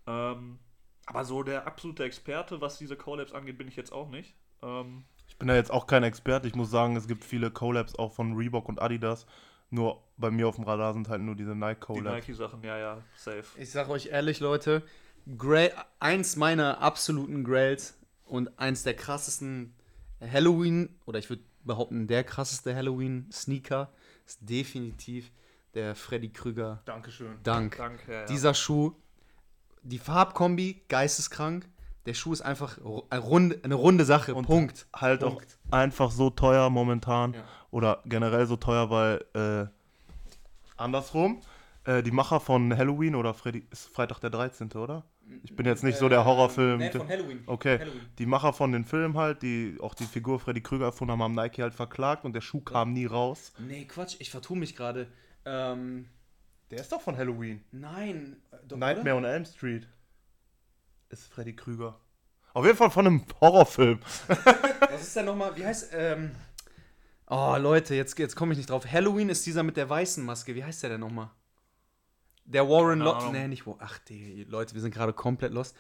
Ähm, 0.06 0.60
aber 1.06 1.26
so 1.26 1.44
der 1.44 1.68
absolute 1.68 2.04
Experte, 2.04 2.60
was 2.62 2.78
diese 2.78 2.96
Collabs 2.98 3.34
angeht, 3.34 3.58
bin 3.58 3.68
ich 3.68 3.76
jetzt 3.76 3.92
auch 3.94 4.10
nicht. 4.10 4.36
Ähm, 4.62 5.06
Ich 5.28 5.38
bin 5.38 5.48
da 5.48 5.56
jetzt 5.56 5.72
auch 5.72 5.88
kein 5.88 6.04
Experte, 6.04 6.48
ich 6.48 6.56
muss 6.56 6.70
sagen, 6.72 6.96
es 6.96 7.08
gibt 7.08 7.24
viele 7.24 7.52
Collabs 7.52 7.96
auch 7.96 8.14
von 8.14 8.36
Reebok 8.36 8.68
und 8.70 8.82
Adidas. 8.82 9.26
Nur 9.70 10.02
bei 10.18 10.32
mir 10.32 10.48
auf 10.48 10.56
dem 10.56 10.64
Radar 10.64 10.94
sind 10.94 11.10
halt 11.10 11.22
nur 11.22 11.36
diese 11.36 11.56
Nike 11.56 11.76
die 11.76 11.86
Collabs. 11.86 12.28
Nike-Sachen, 12.28 12.64
ja, 12.64 12.78
ja, 12.78 13.02
safe. 13.16 13.44
Ich 13.58 13.72
sag 13.72 13.90
euch 13.90 14.08
ehrlich, 14.08 14.40
Leute, 14.40 14.82
Grail, 15.38 15.72
eins 16.00 16.36
meiner 16.38 16.80
absoluten 16.82 17.44
Grails 17.44 17.98
und 18.26 18.58
eins 18.58 18.84
der 18.84 18.94
krassesten 18.96 19.76
Halloween, 20.22 20.98
oder 21.06 21.20
ich 21.20 21.30
würde 21.30 21.44
behaupten, 21.64 22.08
der 22.08 22.24
krasseste 22.24 22.76
Halloween-Sneaker 22.76 23.92
ist 24.26 24.40
definitiv 24.50 25.32
der 25.74 25.96
Freddy 25.96 26.30
Krüger 26.30 26.82
Dankeschön. 26.86 27.38
Dank. 27.44 27.78
Danke, 27.78 28.12
ja, 28.12 28.20
ja. 28.22 28.26
Dieser 28.26 28.54
Schuh, 28.54 28.94
die 29.84 30.00
Farbkombi, 30.00 30.82
geisteskrank. 30.88 31.68
Der 32.06 32.14
Schuh 32.14 32.32
ist 32.32 32.42
einfach 32.42 32.78
eine 33.10 33.20
runde, 33.20 33.60
eine 33.64 33.76
runde 33.76 34.06
Sache. 34.06 34.34
Und 34.34 34.46
Punkt. 34.46 34.88
halt 34.96 35.20
Punkt. 35.20 35.60
auch 35.70 35.74
einfach 35.74 36.10
so 36.10 36.30
teuer 36.30 36.70
momentan 36.70 37.34
Ja. 37.34 37.44
Oder 37.72 38.02
generell 38.06 38.46
so 38.46 38.56
teuer, 38.56 38.90
weil 38.90 39.24
äh, 39.34 39.68
andersrum, 40.78 41.42
äh, 41.86 42.04
die 42.04 42.12
Macher 42.12 42.40
von 42.40 42.76
Halloween 42.76 43.16
oder 43.16 43.34
Freddy, 43.34 43.66
ist 43.72 43.88
Freitag 43.90 44.20
der 44.20 44.30
13., 44.30 44.72
oder? 44.74 45.04
Ich 45.44 45.54
bin 45.56 45.66
jetzt 45.66 45.84
nicht 45.84 45.98
so 45.98 46.08
der 46.08 46.24
Horrorfilm. 46.24 46.78
Nee, 46.80 46.90
von 46.92 47.08
Halloween. 47.10 47.44
Okay, 47.48 47.80
Halloween. 47.80 48.00
die 48.18 48.26
Macher 48.26 48.54
von 48.54 48.72
den 48.72 48.86
Filmen 48.86 49.18
halt, 49.18 49.42
die 49.42 49.78
auch 49.82 49.94
die 49.94 50.06
Figur 50.06 50.40
Freddy 50.40 50.62
Krüger 50.62 50.86
erfunden 50.86 51.12
haben, 51.12 51.22
haben 51.22 51.36
Nike 51.36 51.62
halt 51.64 51.74
verklagt 51.74 52.24
und 52.24 52.32
der 52.34 52.40
Schuh 52.42 52.62
kam 52.62 52.94
nie 52.94 53.06
raus. 53.08 53.52
Nee, 53.60 53.84
Quatsch, 53.86 54.16
ich 54.20 54.30
vertue 54.32 54.58
mich 54.58 54.74
gerade. 54.74 55.08
Ähm, 55.44 56.08
Der 56.72 56.80
ist 56.80 56.92
doch 56.94 57.02
von 57.02 57.18
Halloween. 57.18 57.62
nein. 57.72 58.38
äh, 58.52 58.56
Doch, 58.70 58.78
Nightmare 58.78 59.18
on 59.18 59.26
Elm 59.26 59.44
Street. 59.44 59.86
Ist 61.10 61.28
Freddy 61.34 61.56
Krüger. 61.56 62.00
Auf 62.54 62.66
jeden 62.66 62.78
Fall 62.78 62.90
von 62.90 63.06
einem 63.06 63.24
Horrorfilm. 63.42 64.00
Was 64.90 65.02
ist 65.02 65.16
denn 65.16 65.26
nochmal? 65.26 65.56
Wie 65.58 65.66
heißt. 65.66 65.90
Ähm, 65.94 66.32
oh, 67.28 67.56
Leute, 67.58 67.96
jetzt, 67.96 68.18
jetzt 68.20 68.36
komme 68.36 68.54
ich 68.54 68.58
nicht 68.58 68.70
drauf. 68.70 68.86
Halloween 68.92 69.30
ist 69.30 69.46
dieser 69.46 69.64
mit 69.64 69.78
der 69.78 69.90
weißen 69.90 70.24
Maske. 70.26 70.56
Wie 70.56 70.64
heißt 70.64 70.84
der 70.84 70.92
denn 70.92 71.02
nochmal? 71.02 71.30
Der 72.46 72.68
Warren. 72.68 73.02
Ahnung. 73.02 73.32
Nee, 73.32 73.48
nicht 73.48 73.68
Warren. 73.68 73.80
Ach, 73.82 74.00
die 74.00 74.46
Leute, 74.46 74.74
wir 74.74 74.82
sind 74.82 74.94
gerade 74.94 75.14
komplett 75.14 75.54
lost. 75.54 75.76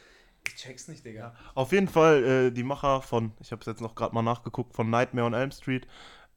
Ich 0.47 0.55
check's 0.55 0.87
nicht, 0.87 1.05
Digga. 1.05 1.35
Auf 1.55 1.71
jeden 1.71 1.87
Fall 1.87 2.23
äh, 2.23 2.51
die 2.51 2.63
Macher 2.63 3.01
von, 3.01 3.33
ich 3.39 3.51
habe 3.51 3.59
es 3.61 3.65
jetzt 3.65 3.81
noch 3.81 3.95
gerade 3.95 4.13
mal 4.13 4.21
nachgeguckt, 4.21 4.73
von 4.73 4.89
Nightmare 4.89 5.27
on 5.27 5.33
Elm 5.33 5.51
Street, 5.51 5.87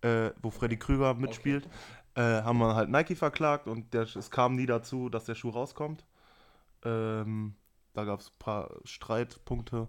äh, 0.02 0.30
wo 0.42 0.50
Freddy 0.50 0.76
Krüger 0.76 1.14
mitspielt, 1.14 1.68
äh, 2.14 2.22
haben 2.22 2.58
wir 2.58 2.74
halt 2.74 2.90
Nike 2.90 3.14
verklagt 3.14 3.68
und 3.68 3.94
der, 3.94 4.02
es 4.02 4.30
kam 4.30 4.56
nie 4.56 4.66
dazu, 4.66 5.08
dass 5.08 5.26
der 5.26 5.34
Schuh 5.34 5.50
rauskommt. 5.50 6.04
Ähm, 6.84 7.54
da 7.92 8.04
gab 8.04 8.20
es 8.20 8.28
ein 8.28 8.38
paar 8.38 8.70
Streitpunkte 8.84 9.88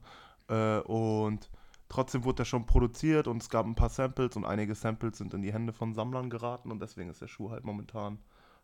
äh, 0.49 0.79
und 0.79 1.49
trotzdem 1.91 2.23
wurde 2.23 2.37
der 2.37 2.45
schon 2.45 2.65
produziert 2.65 3.27
und 3.27 3.41
es 3.43 3.49
gab 3.49 3.65
ein 3.65 3.75
paar 3.75 3.89
Samples 3.89 4.35
und 4.35 4.45
einige 4.45 4.73
Samples 4.75 5.17
sind 5.17 5.33
in 5.33 5.41
die 5.41 5.51
Hände 5.53 5.73
von 5.73 5.93
Sammlern 5.93 6.29
geraten 6.29 6.71
und 6.71 6.79
deswegen 6.81 7.09
ist 7.09 7.21
der 7.21 7.27
Schuh 7.27 7.51
halt 7.51 7.65
momentan 7.65 8.17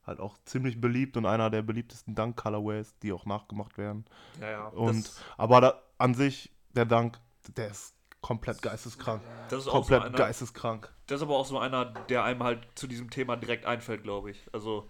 halt 0.05 0.19
auch 0.21 0.37
ziemlich 0.45 0.79
beliebt 0.79 1.17
und 1.17 1.25
einer 1.25 1.49
der 1.49 1.61
beliebtesten 1.61 2.15
Dunk-Colorways, 2.15 2.97
die 2.99 3.11
auch 3.11 3.25
nachgemacht 3.25 3.77
werden. 3.77 4.05
Ja, 4.39 4.49
ja. 4.49 4.67
Und, 4.69 5.11
aber 5.37 5.59
da, 5.61 5.81
an 5.97 6.13
sich, 6.13 6.49
der 6.75 6.85
Dank, 6.85 7.19
der 7.57 7.67
ist 7.71 7.93
komplett 8.21 8.61
geisteskrank. 8.61 9.21
das 9.49 9.59
ist 9.63 9.67
auch 9.67 9.73
Komplett 9.73 10.01
so 10.03 10.07
einer, 10.07 10.17
geisteskrank. 10.17 10.93
Das 11.07 11.17
ist 11.17 11.23
aber 11.23 11.35
auch 11.35 11.45
so 11.45 11.59
einer, 11.59 11.85
der 11.85 12.23
einem 12.23 12.41
halt 12.43 12.65
zu 12.75 12.87
diesem 12.87 13.09
Thema 13.09 13.35
direkt 13.35 13.65
einfällt, 13.65 14.03
glaube 14.03 14.31
ich. 14.31 14.41
Also 14.53 14.89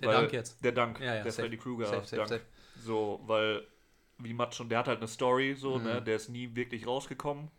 Der 0.00 0.08
weil- 0.08 0.16
Dank 0.16 0.32
jetzt. 0.34 0.62
Der 0.62 0.72
Dank, 0.72 1.00
Ja, 1.00 1.14
ja, 1.16 1.22
der 1.22 1.32
safe. 1.32 1.42
Freddy 1.48 1.56
Krueger 1.56 1.86
Safe, 1.86 2.04
safe, 2.04 2.16
Dank. 2.16 2.28
safe. 2.28 2.42
So, 2.84 3.20
weil 3.26 3.66
wie 4.18 4.34
Matt 4.34 4.54
schon, 4.54 4.68
der 4.68 4.80
hat 4.80 4.88
halt 4.88 4.98
eine 4.98 5.08
Story, 5.08 5.54
so, 5.54 5.78
Mhm. 5.78 5.84
ne, 5.84 6.02
der 6.02 6.16
ist 6.16 6.28
nie 6.28 6.54
wirklich 6.54 6.86
rausgekommen. 6.86 7.50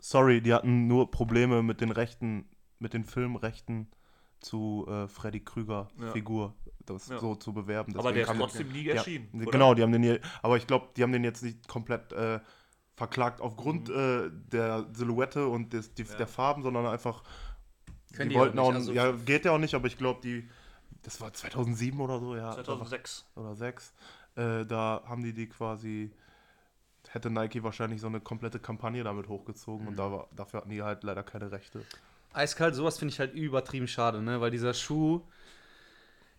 Sorry, 0.00 0.40
die 0.40 0.52
hatten 0.54 0.86
nur 0.86 1.10
Probleme 1.10 1.62
mit 1.62 1.80
den 1.80 1.90
Rechten, 1.90 2.48
mit 2.78 2.94
den 2.94 3.04
Filmrechten 3.04 3.88
zu 4.40 4.86
äh, 4.88 5.06
Freddy 5.06 5.40
Krüger 5.40 5.88
Ja. 6.00 6.10
Figur, 6.12 6.54
das 6.86 7.08
Ja. 7.08 7.18
so 7.18 7.34
zu 7.34 7.52
bewerben. 7.52 7.94
aber 7.96 8.12
der 8.12 8.22
ist 8.22 8.34
trotzdem 8.36 8.72
nie 8.72 8.84
ja, 8.84 8.94
erschienen. 8.94 9.28
oder? 9.34 9.50
Genau, 9.50 9.74
die 9.74 9.82
haben 9.82 9.92
den 9.92 10.02
hier, 10.02 10.20
aber 10.42 10.56
ich 10.56 10.66
glaube, 10.66 10.88
die 10.96 11.02
haben 11.02 11.12
den 11.12 11.24
jetzt 11.24 11.42
nicht 11.42 11.68
komplett 11.68 12.12
äh, 12.12 12.40
verklagt 12.96 13.40
aufgrund 13.42 13.88
Mhm. 13.88 13.94
äh, 13.94 14.30
der 14.50 14.86
Silhouette 14.94 15.46
und 15.46 15.72
des, 15.74 15.92
die, 15.94 16.02
Ja. 16.04 16.14
der 16.16 16.26
Farben, 16.26 16.62
sondern 16.62 16.86
einfach 16.86 17.22
Können 18.14 18.30
die 18.30 18.34
die 18.34 18.36
auch 18.36 18.40
wollten 18.44 18.56
nicht, 18.56 18.66
auch, 18.66 18.72
also- 18.74 18.92
ja, 18.92 19.12
geht 19.12 19.44
ja 19.44 19.52
auch 19.52 19.58
nicht, 19.58 19.74
aber 19.74 19.86
ich 19.86 19.98
glaube, 19.98 20.20
die, 20.22 20.48
das 21.02 21.20
war 21.20 21.32
2007 21.32 22.00
oder 22.00 22.18
so, 22.18 22.34
ja. 22.34 22.50
2006. 22.52 23.26
oder 23.36 23.54
6. 23.54 23.92
Äh, 24.36 24.64
da 24.64 25.02
haben 25.06 25.22
die 25.22 25.32
die 25.34 25.48
quasi, 25.48 26.10
hätte 27.12 27.30
Nike 27.30 27.62
wahrscheinlich 27.62 28.00
so 28.00 28.06
eine 28.06 28.20
komplette 28.20 28.58
Kampagne 28.58 29.02
damit 29.04 29.28
hochgezogen 29.28 29.86
und 29.88 29.96
da 29.96 30.10
war, 30.10 30.28
dafür 30.34 30.60
hatten 30.60 30.70
die 30.70 30.82
halt 30.82 31.02
leider 31.02 31.22
keine 31.22 31.50
Rechte. 31.50 31.84
Eiskalt, 32.32 32.74
sowas 32.74 32.98
finde 32.98 33.12
ich 33.12 33.20
halt 33.20 33.34
übertrieben 33.34 33.88
schade, 33.88 34.22
ne? 34.22 34.40
Weil 34.40 34.52
dieser 34.52 34.74
Schuh, 34.74 35.22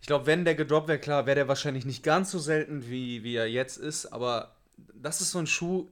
ich 0.00 0.06
glaube, 0.06 0.26
wenn 0.26 0.44
der 0.44 0.54
gedroppt 0.54 0.88
wäre, 0.88 0.98
klar, 0.98 1.26
wäre 1.26 1.34
der 1.34 1.48
wahrscheinlich 1.48 1.84
nicht 1.84 2.02
ganz 2.02 2.30
so 2.30 2.38
selten, 2.38 2.88
wie, 2.88 3.22
wie 3.22 3.36
er 3.36 3.48
jetzt 3.48 3.76
ist, 3.76 4.06
aber 4.06 4.56
das 4.94 5.20
ist 5.20 5.32
so 5.32 5.38
ein 5.38 5.46
Schuh, 5.46 5.88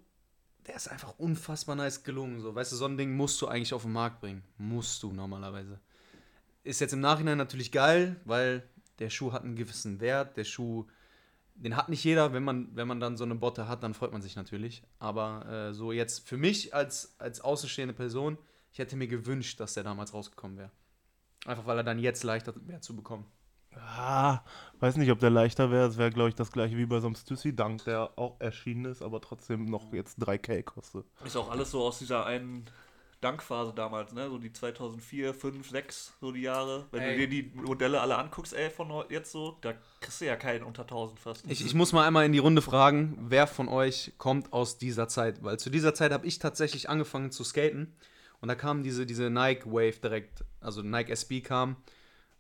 der 0.67 0.77
ist 0.77 0.89
einfach 0.89 1.19
unfassbar 1.19 1.77
nice 1.77 2.03
gelungen. 2.03 2.41
So, 2.41 2.55
weißt 2.55 2.73
du, 2.73 2.77
so 2.77 2.87
ein 2.87 2.97
Ding 2.97 3.17
musst 3.17 3.41
du 3.43 3.49
eigentlich 3.49 3.75
auf 3.75 3.83
den 3.83 3.93
Markt 3.93 4.21
bringen. 4.21 4.43
Musst 4.57 5.03
du 5.03 5.13
normalerweise. 5.13 5.81
Ist 6.63 6.81
jetzt 6.81 6.93
im 6.93 7.01
Nachhinein 7.01 7.39
natürlich 7.39 7.73
geil, 7.73 8.17
weil 8.25 8.63
der 8.99 9.11
Schuh 9.11 9.33
hat 9.33 9.45
einen 9.45 9.57
gewissen 9.57 10.01
Wert, 10.01 10.37
der 10.37 10.45
Schuh, 10.45 10.87
den 11.63 11.77
hat 11.77 11.89
nicht 11.89 12.03
jeder. 12.05 12.33
Wenn 12.33 12.43
man, 12.43 12.75
wenn 12.75 12.89
man 12.89 13.01
dann 13.01 13.17
so 13.17 13.25
eine 13.25 13.35
Botte 13.35 13.69
hat, 13.69 13.83
dann 13.83 13.95
freut 13.95 14.13
man 14.13 14.23
sich 14.23 14.37
natürlich. 14.37 14.83
Aber 14.99 15.47
äh, 15.47 15.75
so 15.75 15.93
jetzt 15.93 16.29
für 16.29 16.37
mich 16.37 16.75
als, 16.75 17.15
als 17.19 17.41
außenstehende 17.41 17.95
Person, 17.95 18.39
ich 18.73 18.79
hätte 18.79 18.97
mir 18.97 19.09
gewünscht, 19.09 19.61
dass 19.61 19.75
der 19.75 19.85
damals 19.85 20.15
rausgekommen 20.15 20.57
wäre. 20.57 20.71
Einfach 21.47 21.67
weil 21.67 21.79
er 21.79 21.85
dann 21.85 21.99
jetzt 21.99 22.23
leichter 22.23 22.55
wäre 22.67 22.81
zu 22.81 22.95
bekommen. 22.97 23.27
Ah, 23.77 24.41
weiß 24.81 24.97
nicht, 24.97 25.11
ob 25.11 25.21
der 25.21 25.31
leichter 25.31 25.71
wäre. 25.71 25.87
Es 25.87 25.97
wäre, 25.97 26.11
glaube 26.11 26.29
ich, 26.31 26.35
das 26.35 26.51
gleiche 26.51 26.77
wie 26.77 26.87
bei 26.87 26.99
so 26.99 27.07
einem 27.07 27.15
Stussy 27.15 27.55
Dank, 27.55 27.85
der 27.85 28.19
auch 28.19 28.41
erschienen 28.41 28.87
ist, 28.87 29.01
aber 29.01 29.21
trotzdem 29.21 29.67
noch 29.67 29.93
jetzt 29.93 30.19
3K 30.19 30.63
kostet. 30.63 31.07
Ist 31.25 31.37
auch 31.37 31.51
alles 31.51 31.71
so 31.71 31.83
aus 31.83 31.99
dieser 31.99 32.27
einen 32.27 32.69
Dankphase 33.21 33.75
damals, 33.75 34.13
ne? 34.13 34.29
So 34.31 34.39
die 34.39 34.53
2004, 34.53 35.35
5, 35.35 35.69
6, 35.69 36.15
so 36.21 36.33
die 36.33 36.43
Jahre. 36.43 36.87
Wenn 36.91 37.03
Ey. 37.03 37.13
du 37.13 37.27
dir 37.27 37.29
die 37.29 37.53
Modelle 37.55 38.01
alle 38.01 38.17
anguckst, 38.17 38.55
ey, 38.55 38.71
von 38.71 38.91
jetzt 39.11 39.33
so, 39.33 39.59
da 39.61 39.75
kriegst 40.01 40.21
du 40.21 40.27
ja 40.27 40.37
keinen 40.37 40.65
unter 40.65 40.83
1000 40.83 41.21
fast. 41.21 41.45
Ich, 41.49 41.65
ich 41.65 41.75
muss 41.75 41.93
mal 41.93 42.07
einmal 42.07 42.25
in 42.25 42.33
die 42.33 42.39
Runde 42.39 42.63
fragen, 42.63 43.17
wer 43.21 43.47
von 43.47 43.69
euch 43.69 44.13
kommt 44.17 44.53
aus 44.53 44.79
dieser 44.79 45.09
Zeit? 45.09 45.43
Weil 45.45 45.59
zu 45.59 45.69
dieser 45.69 45.95
Zeit 45.95 46.13
habe 46.13 46.27
ich 46.27 46.39
tatsächlich 46.39 46.89
angefangen 46.89 47.31
zu 47.31 47.45
skaten 47.45 47.95
und 48.41 48.49
da 48.49 48.55
kam 48.55 48.83
diese, 48.83 49.07
diese 49.07 49.29
Nike 49.31 49.67
Wave 49.67 50.01
direkt, 50.01 50.45
also 50.61 50.83
Nike 50.83 51.11
SB 51.11 51.43
kam. 51.43 51.77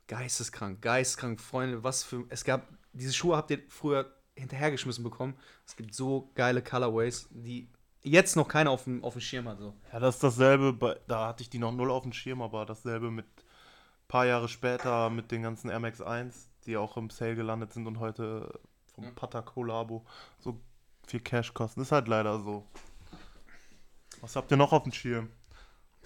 Geisteskrank, 0.08 0.82
geisteskrank, 0.82 1.40
Freunde, 1.40 1.84
was 1.84 2.02
für. 2.02 2.25
Es 2.30 2.44
gab, 2.44 2.66
diese 2.92 3.12
Schuhe 3.12 3.37
habt 3.37 3.50
ihr 3.50 3.60
früher 3.68 4.12
hinterhergeschmissen 4.34 5.04
bekommen. 5.04 5.34
Es 5.66 5.76
gibt 5.76 5.94
so 5.94 6.30
geile 6.34 6.62
Colorways, 6.62 7.28
die 7.30 7.68
jetzt 8.02 8.37
noch 8.37 8.49
keiner 8.49 8.71
auf 8.71 8.85
dem, 8.85 9.04
auf 9.04 9.14
dem 9.14 9.21
Schirm 9.21 9.49
hat. 9.49 9.59
So. 9.59 9.75
Ja, 9.92 10.00
das 10.00 10.16
ist 10.16 10.25
dasselbe, 10.25 10.73
bei, 10.73 10.97
da 11.07 11.28
hatte 11.28 11.42
ich 11.42 11.50
die 11.50 11.59
noch 11.59 11.73
null 11.73 11.90
auf 11.90 12.02
dem 12.02 12.12
Schirm, 12.12 12.42
aber 12.42 12.66
dasselbe 12.66 13.11
mit 13.11 13.26
ein 13.26 14.09
paar 14.09 14.26
Jahre 14.26 14.49
später 14.49 15.11
mit 15.11 15.30
den 15.30 15.42
ganzen 15.42 15.71
Air 15.71 15.80
Max 15.80 16.00
1, 16.00 16.49
die 16.66 16.76
auch 16.76 16.97
im 16.97 17.11
Sale 17.11 17.37
gelandet 17.37 17.73
sind 17.73 17.87
und 17.87 18.00
heute 18.00 18.61
vom 18.95 19.04
Ja. 19.04 19.11
Pata 19.11 19.42
Collabo 19.42 20.04
so 20.38 20.61
viel 21.07 21.21
Cash 21.21 21.54
kosten. 21.54 21.80
Ist 21.80 21.92
halt 21.92 22.09
leider 22.09 22.40
so. 22.40 22.66
Was 24.21 24.37
habt 24.37 24.50
ihr 24.50 24.57
noch 24.57 24.73
auf 24.73 24.83
dem 24.83 24.92
Schirm? 24.92 25.30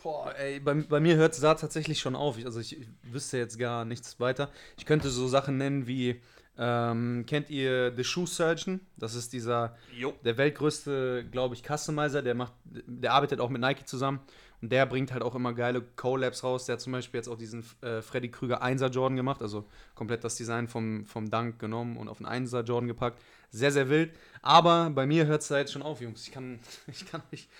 Boah, 0.02 0.34
ey, 0.36 0.60
bei, 0.60 0.74
bei 0.74 1.00
mir 1.00 1.16
hört 1.16 1.32
es 1.32 1.40
da 1.40 1.54
tatsächlich 1.54 1.98
schon 1.98 2.14
auf. 2.14 2.36
Ich, 2.36 2.44
also 2.44 2.60
ich, 2.60 2.78
ich 2.78 2.88
wüsste 3.02 3.38
jetzt 3.38 3.58
gar 3.58 3.84
nichts 3.86 4.20
weiter. 4.20 4.50
Ich 4.76 4.84
könnte 4.84 5.08
so 5.08 5.26
Sachen 5.26 5.56
nennen 5.56 5.86
wie, 5.86 6.20
ähm, 6.56 7.24
kennt 7.26 7.50
ihr 7.50 7.92
The 7.96 8.04
Shoe 8.04 8.26
Surgeon? 8.26 8.80
Das 8.96 9.14
ist 9.14 9.32
dieser, 9.32 9.76
Jo. 9.96 10.14
der 10.24 10.36
weltgrößte, 10.36 11.26
glaube 11.30 11.54
ich, 11.54 11.62
Customizer, 11.62 12.22
der 12.22 12.34
macht, 12.34 12.52
der 12.64 13.12
arbeitet 13.12 13.40
auch 13.40 13.48
mit 13.48 13.60
Nike 13.60 13.84
zusammen 13.86 14.20
und 14.62 14.70
der 14.70 14.86
bringt 14.86 15.12
halt 15.12 15.22
auch 15.22 15.34
immer 15.34 15.52
geile 15.52 15.82
Collabs 15.82 16.44
raus. 16.44 16.66
Der 16.66 16.74
hat 16.74 16.80
zum 16.80 16.92
Beispiel 16.92 17.18
jetzt 17.18 17.28
auch 17.28 17.36
diesen 17.36 17.64
äh, 17.82 18.00
Freddy 18.02 18.30
Krüger 18.30 18.62
1er 18.62 18.88
Jordan 18.88 19.16
gemacht, 19.16 19.42
also 19.42 19.66
komplett 19.94 20.22
das 20.24 20.36
Design 20.36 20.68
vom, 20.68 21.04
vom 21.06 21.28
Dunk 21.28 21.58
genommen 21.58 21.96
und 21.96 22.08
auf 22.08 22.24
einen 22.24 22.46
1er 22.46 22.62
Jordan 22.62 22.88
gepackt. 22.88 23.20
Sehr, 23.50 23.72
sehr 23.72 23.88
wild. 23.88 24.12
Aber 24.42 24.90
bei 24.90 25.06
mir 25.06 25.26
hört 25.26 25.42
es 25.42 25.48
da 25.48 25.58
jetzt 25.58 25.72
schon 25.72 25.82
auf, 25.82 26.00
Jungs. 26.00 26.26
Ich 26.26 26.32
kann, 26.32 26.60
ich 26.86 27.04
kann 27.06 27.22
nicht. 27.30 27.50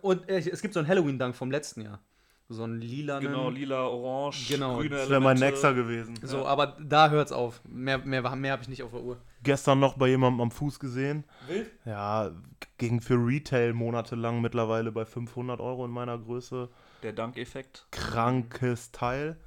Und 0.00 0.28
äh, 0.28 0.38
es 0.38 0.62
gibt 0.62 0.74
so 0.74 0.80
einen 0.80 0.88
Halloween-Dunk 0.88 1.34
vom 1.34 1.50
letzten 1.50 1.82
Jahr. 1.82 2.00
So 2.48 2.64
einen 2.64 2.80
lila. 2.80 3.20
Genau, 3.20 3.48
lila, 3.48 3.86
orange, 3.86 4.48
Genau, 4.48 4.76
grüne 4.76 4.96
Das 4.96 5.08
wäre 5.08 5.20
mein. 5.20 5.38
Nexer 5.38 5.72
gewesen. 5.72 6.14
So, 6.22 6.44
aber 6.46 6.76
da 6.78 7.08
hört's 7.08 7.32
auf. 7.32 7.62
Mehr, 7.64 7.98
mehr, 7.98 8.22
mehr 8.36 8.52
habe 8.52 8.62
ich 8.62 8.68
nicht 8.68 8.82
auf 8.82 8.90
der 8.90 9.02
Uhr. 9.02 9.16
Gestern 9.42 9.80
noch 9.80 9.96
bei 9.96 10.08
jemandem 10.08 10.42
am 10.42 10.50
Fuß 10.50 10.78
gesehen. 10.78 11.24
Wild? 11.48 11.70
Ja, 11.86 12.32
ging 12.76 13.00
für 13.00 13.14
Retail 13.14 13.72
monatelang 13.72 14.40
mittlerweile 14.42 14.92
bei 14.92 15.04
500 15.06 15.60
Euro 15.60 15.84
in 15.86 15.90
meiner 15.90 16.18
Größe. 16.18 16.68
Der 17.02 17.12
Dankeffekt. 17.12 17.86
Krankes 17.90 18.92
Teil. 18.92 19.38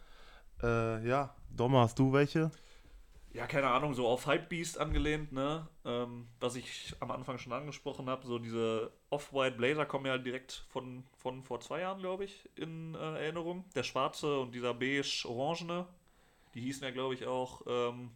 Äh, 0.63 1.08
ja, 1.08 1.36
Dommer, 1.56 1.82
hast 1.82 2.00
du 2.00 2.13
welche? 2.13 2.51
Ja, 3.38 3.46
keine 3.46 3.67
Ahnung, 3.70 3.94
so 3.94 4.08
auf 4.08 4.25
Hypebeast 4.25 4.79
angelehnt, 4.79 5.32
ne? 5.32 5.67
Ähm, 5.86 6.27
was 6.39 6.56
ich 6.56 6.96
am 7.01 7.12
Anfang 7.12 7.38
schon 7.38 7.53
angesprochen 7.53 8.10
habe, 8.10 8.25
so 8.25 8.39
diese 8.39 8.91
Off-White 9.12 9.58
Blazer 9.58 9.86
kommen 9.86 10.08
ja 10.08 10.17
direkt 10.17 10.65
von, 10.70 11.03
von 11.15 11.44
vor 11.44 11.60
zwei 11.60 11.82
Jahren, 11.82 12.00
glaube 12.00 12.25
ich, 12.25 12.50
in 12.56 12.96
äh, 12.96 12.98
Erinnerung. 12.98 13.63
Der 13.75 13.84
schwarze 13.84 14.39
und 14.39 14.56
dieser 14.56 14.74
beige-orangene, 14.74 15.86
die 16.56 16.62
hießen 16.62 16.84
ja, 16.84 16.89
glaube 16.89 17.13
ich, 17.13 17.27
auch, 17.27 17.62
ähm, 17.67 18.10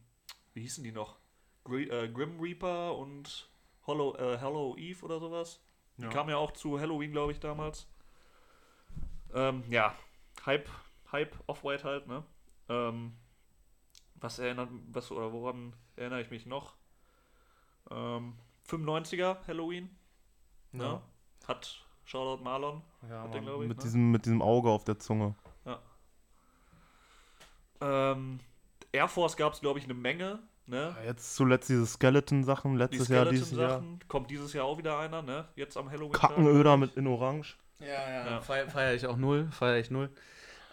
wie 0.55 0.61
hießen 0.61 0.83
die 0.83 0.91
noch? 0.91 1.17
Gri 1.65 1.83
äh, 1.83 2.09
Grim 2.09 2.39
Reaper 2.39 2.97
und 2.97 3.47
Hollow, 3.85 4.15
äh, 4.15 4.39
Hello 4.39 4.75
Eve 4.75 5.05
oder 5.05 5.19
sowas. 5.19 5.61
Die 5.97 6.03
Ja. 6.03 6.09
kamen 6.09 6.31
ja 6.31 6.37
auch 6.37 6.51
zu 6.53 6.79
Halloween, 6.79 7.11
glaube 7.11 7.31
ich, 7.31 7.39
damals. 7.39 7.85
Ähm, 9.35 9.63
ja, 9.69 9.95
Hype, 10.47 10.67
Hype, 11.11 11.35
Off-White 11.45 11.83
halt, 11.83 12.07
ne? 12.07 12.23
Ähm, 12.69 13.13
was 14.21 14.39
erinnert, 14.39 14.69
was 14.91 15.11
oder 15.11 15.33
woran 15.33 15.73
erinnere 15.95 16.21
ich 16.21 16.31
mich 16.31 16.45
noch? 16.45 16.75
Ähm, 17.89 18.37
95er 18.69 19.37
Halloween, 19.47 19.89
ne? 20.71 21.01
Hat 21.47 21.85
Shoutout 22.05 22.43
Marlon. 22.43 22.81
Ja, 23.09 23.25
Mann, 23.25 23.43
glaub 23.43 23.61
ich, 23.61 23.67
mit, 23.67 23.77
ne? 23.77 23.83
diesem, 23.83 24.11
mit 24.11 24.25
diesem 24.25 24.41
Auge 24.41 24.69
auf 24.69 24.83
der 24.83 24.99
Zunge. 24.99 25.35
Ähm, 27.81 28.39
Air 28.91 29.07
Force 29.07 29.35
gab 29.35 29.53
es, 29.53 29.61
glaube 29.61 29.79
ich, 29.79 29.85
eine 29.85 29.93
Menge, 29.93 30.39
ne? 30.67 30.95
Ja, 30.99 31.03
jetzt 31.05 31.35
zuletzt 31.35 31.69
diese 31.69 31.85
Skeleton-Sachen, 31.85 32.73
Die 32.73 32.77
letztes 32.77 33.07
Jahr, 33.07 33.25
dieses 33.25 33.51
Jahr. 33.51 33.69
Skeleton-Sachen. 33.69 34.07
Kommt 34.07 34.29
dieses 34.29 34.53
Jahr 34.53 34.65
auch 34.65 34.77
wieder 34.77 34.99
einer, 34.99 35.21
ne? 35.21 35.47
Jetzt 35.55 35.75
am 35.77 35.89
Halloween. 35.89 36.11
Kackenöder 36.11 36.77
mit 36.77 36.95
in 36.95 37.07
Orange. 37.07 37.57
Ja, 37.79 37.87
ja. 37.87 38.29
Ja. 38.29 38.41
Feier, 38.41 38.69
feier 38.69 38.93
ich 38.93 39.07
auch 39.07 39.17
null. 39.17 39.49
Feier 39.51 39.79
ich 39.79 39.89
null. 39.89 40.11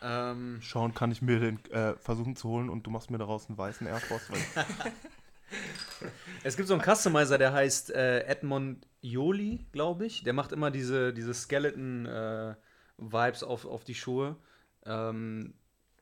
Ähm, 0.01 0.59
Schauen, 0.61 0.95
kann 0.95 1.11
ich 1.11 1.23
mir 1.23 1.41
den 1.41 1.65
äh, 1.71 1.97
versuchen 1.97 2.37
zu 2.37 2.49
holen 2.49 2.71
und 2.71 2.87
du 2.87 2.91
machst 2.91 3.11
mir 3.11 3.19
daraus 3.19 3.49
einen 3.49 3.59
weißen 3.59 3.87
Air 3.87 4.01
Force. 4.01 4.29
Es 6.45 6.57
gibt 6.57 6.69
so 6.69 6.75
einen 6.75 6.83
Customizer, 6.83 7.39
der 7.39 7.53
heißt 7.53 7.91
äh, 7.91 8.21
Edmond 8.25 8.87
Joli, 9.01 9.67
glaube 9.73 10.07
ich. 10.07 10.23
Der 10.23 10.33
macht 10.33 10.53
immer 10.53 10.71
diese, 10.71 11.13
diese 11.13 11.35
Skeleton-Vibes 11.35 13.43
auf, 13.43 13.65
auf 13.65 13.83
die 13.85 13.95
Schuhe. 13.95 14.37
Ähm, 14.85 15.55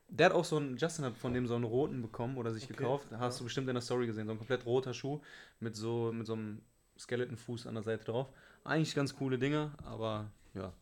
der 0.09 0.27
hat 0.27 0.33
auch 0.33 0.45
so 0.45 0.57
einen, 0.57 0.77
Justin 0.77 1.05
hat 1.05 1.17
von 1.17 1.33
dem 1.33 1.47
so 1.47 1.55
einen 1.55 1.63
roten 1.63 2.01
bekommen 2.01 2.37
oder 2.37 2.53
sich 2.53 2.65
Okay, 2.65 2.75
gekauft. 2.75 3.07
Hast 3.17 3.39
du 3.39 3.45
bestimmt 3.45 3.67
in 3.67 3.75
der 3.75 3.81
Story 3.81 4.05
gesehen. 4.05 4.27
So 4.27 4.33
ein 4.33 4.37
komplett 4.37 4.65
roter 4.65 4.93
Schuh 4.93 5.21
mit 5.59 5.75
so, 5.75 6.11
mit 6.13 6.27
so 6.27 6.33
einem 6.33 6.61
Skeleton-Fuß 6.97 7.67
an 7.67 7.75
der 7.75 7.83
Seite 7.83 8.05
drauf. 8.05 8.31
Eigentlich 8.63 8.95
ganz 8.95 9.15
coole 9.15 9.39
Dinge, 9.39 9.71
aber 9.85 10.31
ja. 10.53 10.73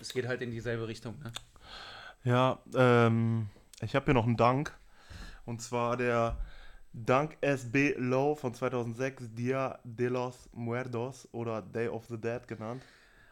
Es 0.00 0.12
geht 0.12 0.28
halt 0.28 0.42
in 0.42 0.50
dieselbe 0.50 0.86
Richtung. 0.86 1.18
Ne? 1.20 1.32
Ja, 2.24 2.58
ähm, 2.74 3.48
ich 3.80 3.94
habe 3.94 4.06
hier 4.06 4.14
noch 4.14 4.26
einen 4.26 4.36
Dank. 4.36 4.76
Und 5.44 5.62
zwar 5.62 5.96
der 5.96 6.36
Dank 6.92 7.36
SB 7.40 7.94
Low 7.96 8.34
von 8.34 8.54
2006, 8.54 9.34
Dia 9.34 9.78
de 9.84 10.08
los 10.08 10.48
Muertos 10.52 11.28
oder 11.32 11.62
Day 11.62 11.88
of 11.88 12.06
the 12.06 12.18
Dead 12.18 12.46
genannt. 12.46 12.82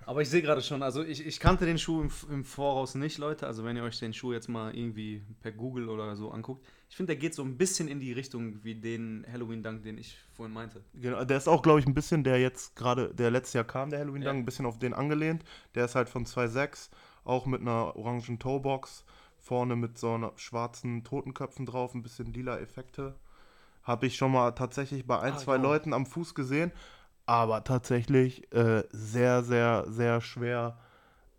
Aber 0.07 0.23
ich 0.23 0.31
sehe 0.31 0.40
gerade 0.40 0.62
schon, 0.62 0.85
also 0.85 1.02
ich, 1.02 1.26
ich 1.26 1.40
kannte 1.40 1.66
den 1.66 1.78
Schuh 1.78 2.00
im, 2.00 2.11
im 2.31 2.45
Voraus 2.45 2.95
nicht, 2.95 3.19
Leute. 3.19 3.45
Also 3.47 3.64
wenn 3.64 3.76
ihr 3.76 3.83
euch 3.83 3.99
den 3.99 4.14
Schuh 4.14 4.33
jetzt 4.33 4.49
mal 4.49 4.73
irgendwie 4.73 5.21
per 5.40 5.50
Google 5.50 5.88
oder 5.88 6.14
so 6.14 6.31
anguckt, 6.31 6.64
ich 6.88 6.97
finde, 6.97 7.12
der 7.12 7.21
geht 7.21 7.35
so 7.35 7.43
ein 7.43 7.59
bisschen 7.59 7.88
in 7.88 7.99
die 7.99 8.12
Richtung 8.12 8.62
wie 8.62 8.76
den 8.76 9.26
Halloween-Dank, 9.31 9.83
den 9.83 9.99
ich 9.99 10.16
vorhin 10.33 10.55
meinte. 10.55 10.85
Genau, 10.95 11.25
der 11.25 11.37
ist 11.37 11.49
auch, 11.49 11.61
glaube 11.61 11.81
ich, 11.81 11.87
ein 11.87 11.95
bisschen, 11.95 12.23
der 12.23 12.40
jetzt 12.40 12.76
gerade, 12.76 13.12
der 13.14 13.33
letztes 13.33 13.55
Jahr 13.55 13.64
kam, 13.64 13.90
der 13.90 13.99
Halloween 13.99 14.23
Ja. 14.23 14.31
Ein 14.31 14.45
bisschen 14.45 14.64
auf 14.64 14.78
den 14.78 14.95
angelehnt. 14.95 15.43
Der 15.75 15.87
ist 15.87 15.97
halt 15.97 16.09
von 16.09 16.25
2.6, 16.25 16.90
auch 17.26 17.47
mit 17.47 17.61
einer 17.61 17.97
orangen 17.97 18.38
Toebox, 18.38 19.04
vorne 19.38 19.76
mit 19.76 19.99
so 19.99 20.14
einer 20.14 20.33
schwarzen 20.37 21.04
Totenköpfen 21.04 21.66
drauf, 21.66 21.95
ein 21.95 22.02
bisschen 22.02 22.33
lila 22.33 22.59
Effekte. 22.59 23.14
Habe 23.83 24.06
ich 24.06 24.16
schon 24.16 24.33
mal 24.33 24.52
tatsächlich 24.52 25.06
bei 25.06 25.21
ein, 25.21 25.35
Ah, 25.35 25.37
zwei 25.38 25.56
ja. 25.56 25.62
Leuten 25.62 25.92
am 25.92 26.06
Fuß 26.06 26.35
gesehen, 26.35 26.73
aber 27.26 27.62
tatsächlich 27.64 28.52
äh, 28.52 28.83
sehr, 28.90 29.42
sehr, 29.45 29.85
sehr 29.88 30.21
schwer 30.21 30.78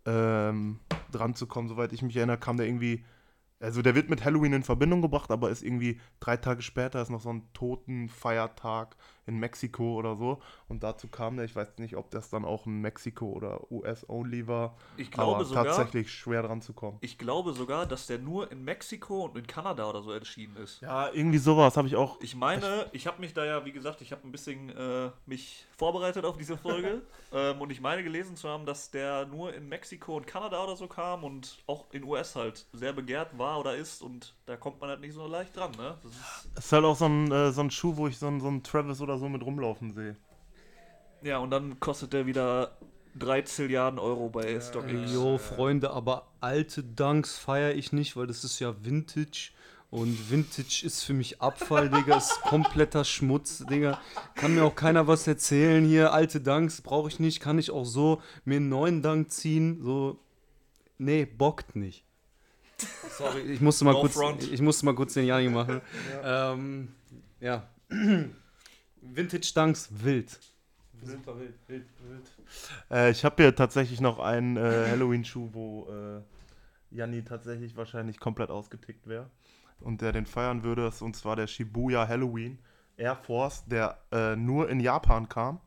ähm, 0.05 0.79
dran 1.11 1.35
zu 1.35 1.47
kommen. 1.47 1.67
Soweit 1.67 1.91
ich 1.93 2.01
mich 2.01 2.15
erinnere, 2.15 2.37
kam 2.37 2.57
der 2.57 2.67
irgendwie, 2.67 3.03
also 3.59 3.81
der 3.81 3.95
wird 3.95 4.09
mit 4.09 4.23
Halloween 4.23 4.53
in 4.53 4.63
Verbindung 4.63 5.01
gebracht, 5.01 5.31
aber 5.31 5.49
ist 5.49 5.63
irgendwie 5.63 5.99
drei 6.19 6.37
Tage 6.37 6.61
später 6.61 7.01
ist 7.01 7.09
noch 7.09 7.21
so 7.21 7.29
ein 7.29 7.43
Totenfeiertag 7.53 8.95
in 9.27 9.37
Mexiko 9.37 9.95
oder 9.95 10.15
so. 10.15 10.41
Und 10.67 10.83
dazu 10.83 11.07
kam 11.07 11.35
der, 11.35 11.45
ich 11.45 11.55
weiß 11.55 11.77
nicht, 11.77 11.95
ob 11.95 12.09
das 12.11 12.29
dann 12.29 12.45
auch 12.45 12.65
ein 12.65 12.81
Mexiko 12.81 13.27
oder 13.27 13.71
US-Only 13.71 14.47
war, 14.47 14.75
Ich 14.97 15.11
glaube 15.11 15.35
aber 15.35 15.45
sogar, 15.45 15.65
tatsächlich 15.65 16.11
schwer 16.11 16.41
dran 16.43 16.61
zu 16.61 16.73
kommen. 16.73 16.97
ich 17.01 17.17
glaube 17.17 17.53
sogar, 17.53 17.85
dass 17.85 18.07
der 18.07 18.17
nur 18.19 18.51
in 18.51 18.63
Mexiko 18.63 19.25
und 19.25 19.37
in 19.37 19.45
Kanada 19.45 19.89
oder 19.89 20.01
so 20.01 20.11
erschienen 20.11 20.55
ist. 20.57 20.81
Ja, 20.81 21.09
irgendwie 21.11 21.37
sowas 21.37 21.77
habe 21.77 21.87
ich 21.87 21.95
auch. 21.95 22.19
Ich 22.21 22.35
meine, 22.35 22.87
ich 22.91 23.05
habe 23.07 23.19
mich 23.19 23.33
da 23.33 23.45
ja, 23.45 23.65
wie 23.65 23.71
gesagt, 23.71 24.01
ich 24.01 24.11
habe 24.11 24.27
ein 24.27 24.31
bisschen 24.31 24.69
äh, 24.69 25.11
mich 25.25 25.65
vorbereitet 25.77 26.25
auf 26.25 26.37
diese 26.37 26.57
Folge 26.57 27.01
ähm, 27.33 27.61
und 27.61 27.71
ich 27.71 27.81
meine 27.81 28.03
gelesen 28.03 28.35
zu 28.35 28.49
haben, 28.49 28.65
dass 28.65 28.89
der 28.91 29.25
nur 29.25 29.53
in 29.53 29.67
Mexiko 29.67 30.17
und 30.17 30.25
Kanada 30.25 30.63
oder 30.63 30.75
so 30.75 30.87
kam 30.87 31.23
und 31.23 31.57
auch 31.67 31.85
in 31.91 32.03
US 32.03 32.35
halt 32.35 32.65
sehr 32.73 32.93
begehrt 32.93 33.37
war 33.37 33.59
oder 33.59 33.75
ist 33.75 34.01
und 34.01 34.33
da 34.45 34.55
kommt 34.55 34.79
man 34.79 34.89
halt 34.89 35.01
nicht 35.01 35.13
so 35.13 35.27
leicht 35.27 35.55
dran, 35.55 35.71
ne? 35.71 35.97
Das 36.01 36.11
ist, 36.11 36.57
ist 36.57 36.71
halt 36.71 36.85
auch 36.85 36.95
so 36.95 37.05
ein, 37.05 37.31
äh, 37.31 37.51
so 37.51 37.61
ein 37.61 37.69
Schuh, 37.71 37.97
wo 37.97 38.07
ich 38.07 38.17
so 38.17 38.27
einen, 38.27 38.39
so 38.39 38.47
einen 38.47 38.63
Travis 38.63 39.01
oder 39.01 39.16
so 39.17 39.29
mit 39.29 39.43
rumlaufen 39.43 39.93
sehe. 39.93 40.15
ja, 41.21 41.37
und 41.39 41.51
dann 41.51 41.79
kostet 41.79 42.13
der 42.13 42.25
wieder 42.25 42.77
3 43.19 43.41
Zilliarden 43.43 43.99
Euro 43.99 44.29
bei 44.29 44.59
StockX. 44.59 45.11
Jo, 45.13 45.37
Freunde, 45.37 45.89
aber 45.91 46.27
alte 46.41 46.83
Dunks 46.83 47.37
feiere 47.37 47.73
ich 47.73 47.91
nicht, 47.93 48.15
weil 48.15 48.27
das 48.27 48.43
ist 48.43 48.59
ja 48.59 48.75
Vintage 48.83 49.51
Und 49.89 50.29
Vintage 50.29 50.83
ist 50.85 51.03
für 51.03 51.13
mich 51.13 51.41
Abfall, 51.41 51.89
Digga. 51.89 52.17
Ist 52.17 52.41
kompletter 52.41 53.03
Schmutz, 53.05 53.65
Digga. 53.69 53.99
Kann 54.35 54.53
mir 54.53 54.63
auch 54.65 54.75
keiner 54.75 55.07
was 55.07 55.25
erzählen 55.27 55.83
hier. 55.85 56.11
Alte 56.13 56.41
Dunks 56.41 56.81
brauche 56.81 57.07
ich 57.07 57.19
nicht. 57.19 57.39
Kann 57.39 57.57
ich 57.57 57.71
auch 57.71 57.85
so 57.85 58.21
mir 58.45 58.57
einen 58.57 58.69
neuen 58.69 59.01
Dunk 59.01 59.31
ziehen. 59.31 59.81
So. 59.81 60.19
Nee, 60.99 61.25
bockt 61.25 61.75
nicht. 61.75 62.03
Sorry, 63.17 63.41
ich 63.41 63.61
musste 63.61 63.85
mal, 63.85 63.93
No 63.93 64.01
kurz, 64.01 64.13
front. 64.13 64.43
ich 64.43 64.61
musste 64.61 64.85
mal 64.85 64.93
kurz 64.93 65.13
den 65.13 65.25
Jani 65.25 65.49
machen. 65.49 65.81
Ja. 66.21 66.53
Ähm, 66.53 66.89
ja. 67.39 67.67
Vintage 69.13 69.51
Dunks, 69.55 69.89
wild. 69.91 70.39
Super 71.03 71.37
wild, 71.39 71.53
wild, 71.67 71.85
wild. 72.09 72.31
Äh, 72.89 73.11
ich 73.11 73.23
habe 73.23 73.43
hier 73.43 73.55
tatsächlich 73.55 74.01
noch 74.01 74.19
einen 74.19 74.57
äh, 74.57 74.59
Halloween-Schuh, 74.89 75.49
wo 75.53 75.87
äh, 75.89 76.95
Janni 76.95 77.23
tatsächlich 77.23 77.75
wahrscheinlich 77.75 78.19
komplett 78.19 78.49
ausgetickt 78.49 79.07
wäre 79.07 79.29
und 79.79 80.01
der 80.01 80.11
den 80.11 80.25
feiern 80.25 80.63
würde. 80.63 80.83
Das- 80.85 81.01
Und 81.01 81.15
zwar 81.15 81.35
der 81.35 81.47
Shibuya 81.47 82.07
Halloween 82.07 82.57
Air 82.97 83.15
Force, 83.15 83.63
der 83.67 83.97
äh, 84.11 84.35
nur 84.35 84.69
in 84.69 84.79
Japan 84.79 85.29
kam. 85.29 85.59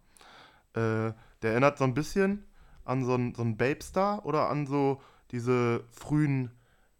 Äh, 0.75 1.13
der 1.43 1.53
erinnert 1.53 1.79
so 1.79 1.85
ein 1.85 1.95
bisschen 1.95 2.45
an 2.85 3.05
so 3.05 3.15
einen 3.15 3.35
so 3.35 3.45
Babe-Star 3.45 4.25
oder 4.27 4.49
an 4.49 4.67
so 4.67 5.01
diese 5.31 5.85
frühen 5.93 6.51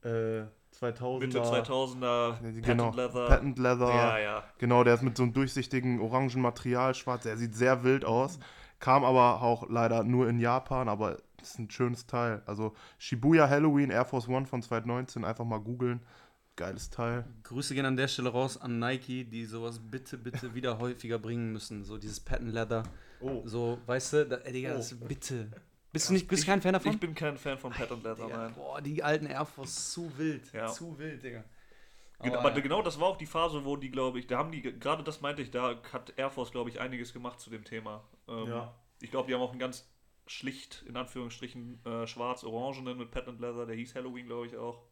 äh, 0.05 0.43
2000er. 0.79 1.19
Mitte 1.21 1.39
2000er, 1.41 2.61
Genau, 2.63 2.91
Patent 2.91 2.97
Leather. 2.97 3.27
Patent 3.29 3.59
Leather. 3.59 3.89
Ja, 3.89 4.19
ja. 4.19 4.45
Genau, 4.59 4.85
der 4.85 4.95
ist 4.95 5.03
mit 5.03 5.17
so 5.17 5.23
einem 5.25 5.33
durchsichtigen 5.33 6.01
orangen 6.01 6.41
Material 6.41 6.95
schwarz. 6.95 7.25
Der 7.25 7.37
sieht 7.37 7.55
sehr 7.55 7.85
wild 7.85 8.05
aus. 8.05 8.39
Kam 8.79 9.05
aber 9.05 9.43
auch 9.43 9.69
leider 9.69 10.05
nur 10.05 10.29
in 10.29 10.39
Japan, 10.39 10.89
aber 10.89 11.19
ist 11.43 11.59
ein 11.59 11.71
schönes 11.71 12.07
Teil. 12.07 12.43
Also 12.47 12.75
Shibuya 12.99 13.49
Halloween 13.49 13.91
Air 13.91 14.05
Force 14.07 14.29
One 14.29 14.47
von 14.47 14.63
2019, 14.63 15.25
einfach 15.25 15.45
mal 15.45 15.59
googeln. 15.61 16.01
Geiles 16.57 16.91
Teil. 16.91 17.25
Grüße 17.45 17.75
gehen 17.75 17.87
an 17.87 17.97
der 17.97 18.09
Stelle 18.09 18.31
raus 18.31 18.61
an 18.61 18.79
Nike, 18.79 19.25
die 19.25 19.45
sowas 19.47 19.79
bitte, 19.79 20.19
bitte 20.19 20.55
wieder 20.55 20.79
häufiger 20.79 21.19
bringen 21.19 21.53
müssen. 21.53 21.85
So 21.85 21.97
dieses 21.97 22.21
Patent 22.21 22.53
Leather. 22.53 22.83
Oh. 23.21 23.43
So, 23.45 23.79
weißt 23.87 24.13
du, 24.15 24.27
da, 24.27 24.37
ey, 24.37 24.53
Digga, 24.53 24.73
Oh. 24.73 24.77
das, 24.77 24.95
bitte. 24.95 25.51
Bist 25.93 26.09
du 26.09 26.13
nicht 26.13 26.29
bist 26.29 26.43
du 26.45 26.47
kein 26.47 26.63
Fan 26.63 26.73
davon? 26.73 26.93
Ich 26.93 27.01
bin 27.01 27.15
kein 27.15 27.37
Fan 27.37 27.59
von 27.59 27.73
Patent 27.73 28.03
Leather, 28.05 28.25
Digga, 28.27 28.37
nein. 28.37 28.55
boah, 28.55 28.81
die 28.81 29.03
alten 29.03 29.27
Air 29.27 29.45
Force, 29.45 29.91
zu 29.93 30.17
wild. 30.19 30.53
Ja. 30.53 30.67
Zu 30.69 30.99
wild, 30.99 31.23
Digga. 31.23 31.45
Gen- 32.23 32.33
Aber, 32.35 32.41
Aber 32.41 32.55
ja. 32.55 32.61
genau 32.61 32.83
das 32.83 33.01
war 33.01 33.09
auch 33.09 33.17
die 33.17 33.27
Phase, 33.27 33.65
wo 33.65 33.77
die, 33.77 33.91
glaube 33.91 34.19
ich, 34.19 34.27
da 34.27 34.39
haben 34.39 34.53
die, 34.53 34.63
gerade 34.63 35.03
das 35.03 35.21
meinte 35.21 35.43
ich, 35.43 35.51
da 35.51 35.81
hat 35.93 36.13
Air 36.17 36.31
Force, 36.31 36.53
glaube 36.53 36.71
ich, 36.71 36.81
einiges 36.81 37.13
gemacht 37.13 37.41
zu 37.41 37.51
dem 37.51 37.65
Thema. 37.65 38.05
Ähm, 38.29 38.47
Ja. 38.49 38.75
Ich 39.01 39.11
glaube, 39.11 39.27
die 39.29 39.35
haben 39.35 39.41
auch 39.41 39.51
einen 39.51 39.59
ganz 39.59 39.89
schlicht, 40.27 40.85
in 40.87 40.97
Anführungsstrichen, 40.97 41.85
äh, 41.87 42.07
schwarz-orangenen 42.07 42.99
mit 42.99 43.11
Patent 43.11 43.41
Leather, 43.41 43.67
der 43.67 43.75
hieß 43.75 43.95
Halloween, 43.95 44.27
glaube 44.27 44.47
ich, 44.47 44.57
auch. 44.57 44.83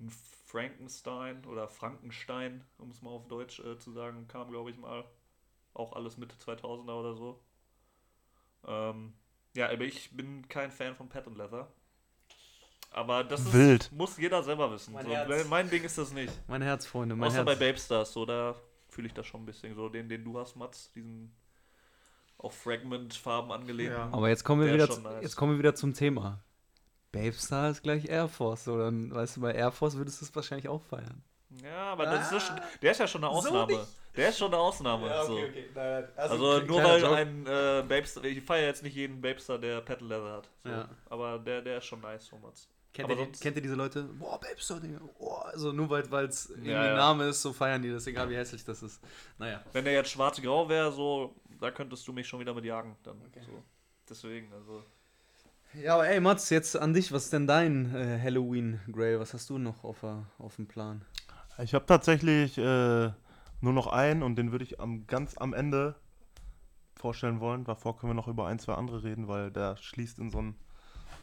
Ein 0.00 0.10
Frankenstein 0.46 1.44
oder 1.46 1.68
Frankenstein, 1.68 2.64
um 2.78 2.90
es 2.90 3.00
mal 3.02 3.10
auf 3.10 3.28
Deutsch 3.28 3.60
äh, 3.60 3.78
zu 3.78 3.92
sagen, 3.92 4.26
kam, 4.28 4.50
glaube 4.50 4.70
ich, 4.70 4.76
mal. 4.78 5.04
Auch 5.74 5.92
alles 5.94 6.16
Mitte 6.18 6.34
2000er 6.36 6.98
oder 6.98 7.14
so. 7.14 7.40
Ähm, 8.66 9.12
ja, 9.54 9.70
aber 9.70 9.82
ich 9.84 10.10
bin 10.16 10.46
kein 10.48 10.70
Fan 10.70 10.94
von 10.94 11.08
Patent 11.08 11.36
Leather. 11.36 11.68
Aber 12.90 13.22
das 13.22 13.40
ist, 13.40 13.52
Wild. 13.52 13.92
muss 13.92 14.16
jeder 14.16 14.42
selber 14.42 14.70
wissen. 14.72 14.94
Mein 14.94 15.04
so, 15.04 15.12
Herz. 15.12 15.46
mein 15.48 15.68
Ding 15.68 15.84
ist 15.84 15.98
das 15.98 16.10
nicht. 16.12 16.32
Mein 16.48 16.62
Herz, 16.62 16.86
Freunde, 16.86 17.14
mein 17.14 17.28
Außer 17.28 17.44
bei 17.44 17.52
Herz. 17.52 17.60
Babe 17.60 17.78
Stars, 17.78 18.12
so, 18.12 18.24
da 18.24 18.54
fühle 18.88 19.08
ich 19.08 19.14
das 19.14 19.26
schon 19.26 19.42
ein 19.42 19.46
bisschen. 19.46 19.74
So, 19.74 19.88
den, 19.90 20.08
den 20.08 20.24
du 20.24 20.38
hast, 20.38 20.56
Mats, 20.56 20.90
diesen 20.92 21.34
auf 22.38 22.54
Fragment-Farben 22.56 23.52
angelehnt. 23.52 23.92
Ja. 23.92 24.08
Aber 24.12 24.28
jetzt 24.28 24.44
kommen 24.44 24.60
wir 24.62 24.68
Der 24.68 24.74
wieder, 24.76 24.90
zu- 24.90 25.00
nice. 25.02 25.22
jetzt 25.22 25.36
kommen 25.36 25.52
wir 25.52 25.58
wieder 25.58 25.74
zum 25.74 25.92
Thema. 25.92 26.42
Babestar 27.12 27.70
ist 27.70 27.82
gleich 27.82 28.08
Air 28.08 28.28
Force. 28.28 28.64
So, 28.64 28.78
dann, 28.78 29.12
weißt 29.14 29.36
du, 29.36 29.40
bei 29.42 29.52
Air 29.54 29.72
Force 29.72 29.96
würdest 29.96 30.20
du 30.20 30.24
es 30.24 30.34
wahrscheinlich 30.34 30.68
auch 30.68 30.82
feiern. 30.82 31.22
Ja, 31.62 31.92
aber 31.92 32.04
das 32.04 32.26
ist 32.26 32.32
ja 32.32 32.40
schon, 32.40 32.56
Ah. 32.58 32.62
der 32.82 32.90
ist 32.92 32.98
ja 33.00 33.06
schon 33.08 33.24
eine 33.24 33.32
So 33.32 33.38
Ausnahme. 33.48 33.72
nicht. 33.72 33.86
Der 34.18 34.28
ist 34.30 34.38
schon 34.38 34.48
eine 34.52 34.58
Ausnahme. 34.60 35.08
so. 35.26 35.38
Nein, 35.74 36.04
Also, 36.16 36.60
nur 36.60 36.82
weil 36.82 37.04
ein 37.06 37.46
äh, 37.46 37.82
Babestar, 37.88 38.24
ich 38.24 38.42
feiere 38.42 38.66
jetzt 38.66 38.82
nicht 38.82 38.94
jeden 38.96 39.20
Babestar, 39.20 39.58
der 39.58 39.80
Patent 39.80 40.10
Leather 40.10 40.32
hat. 40.38 40.50
So. 40.64 40.70
Ja. 40.70 40.88
Aber 41.08 41.38
der, 41.38 41.62
der 41.62 41.78
ist 41.78 41.84
schon 41.86 42.00
nice, 42.00 42.26
so 42.26 42.36
Mats. 42.36 42.68
Kennt, 42.92 43.10
ihr, 43.10 43.28
kennt 43.40 43.56
ihr 43.56 43.62
diese 43.62 43.74
Leute? 43.76 44.02
Boah, 44.02 44.40
Babestar, 44.40 44.80
Digga. 44.80 44.98
Boah, 45.18 45.46
also 45.46 45.70
nur 45.72 45.88
weil 45.88 46.26
es 46.26 46.50
irgendwie 46.50 46.70
Ja, 46.70 46.80
ein 46.80 46.86
ja. 46.88 46.96
Name 46.96 47.28
ist, 47.28 47.40
so 47.42 47.52
feiern 47.52 47.80
die 47.80 47.90
das, 47.92 48.06
egal 48.08 48.28
wie 48.28 48.36
hässlich 48.36 48.64
das 48.64 48.82
ist. 48.82 49.00
Naja. 49.38 49.62
Wenn 49.72 49.84
der 49.84 49.92
jetzt 49.94 50.10
schwarz-grau 50.10 50.68
wäre, 50.68 50.90
so, 50.90 51.34
da 51.60 51.70
könntest 51.70 52.06
du 52.08 52.12
mich 52.12 52.26
schon 52.26 52.40
wieder 52.40 52.54
mit 52.54 52.64
jagen. 52.64 52.96
Dann, 53.04 53.16
Okay. 53.28 53.40
so. 53.46 53.62
Deswegen, 54.10 54.52
also. 54.52 54.82
Ja, 55.74 55.94
aber 55.94 56.08
ey, 56.08 56.18
Mats, 56.18 56.48
jetzt 56.50 56.76
an 56.76 56.92
dich. 56.94 57.12
Was 57.12 57.24
ist 57.24 57.32
denn 57.34 57.46
dein 57.46 57.94
äh, 57.94 58.18
Halloween 58.20 58.80
Grail? 58.90 59.20
Was 59.20 59.34
hast 59.34 59.48
du 59.50 59.58
noch 59.58 59.84
auf, 59.84 60.00
der- 60.00 60.24
auf 60.38 60.56
dem 60.56 60.66
Plan? 60.66 61.04
Ich 61.62 61.74
habe 61.74 61.84
tatsächlich 61.86 62.56
äh, 62.56 63.10
nur 63.60 63.72
noch 63.72 63.86
einen 63.86 64.22
und 64.22 64.36
den 64.36 64.52
würde 64.52 64.64
ich 64.64 64.80
am, 64.80 65.06
ganz 65.06 65.36
am 65.36 65.52
Ende 65.52 65.96
vorstellen 66.96 67.40
wollen. 67.40 67.64
Davor 67.64 67.96
können 67.96 68.10
wir 68.10 68.14
noch 68.14 68.28
über 68.28 68.46
ein, 68.46 68.58
zwei 68.58 68.74
andere 68.74 69.02
reden, 69.02 69.28
weil 69.28 69.50
der 69.50 69.76
schließt 69.76 70.18
in 70.18 70.30
so 70.30 70.38
ein 70.38 70.54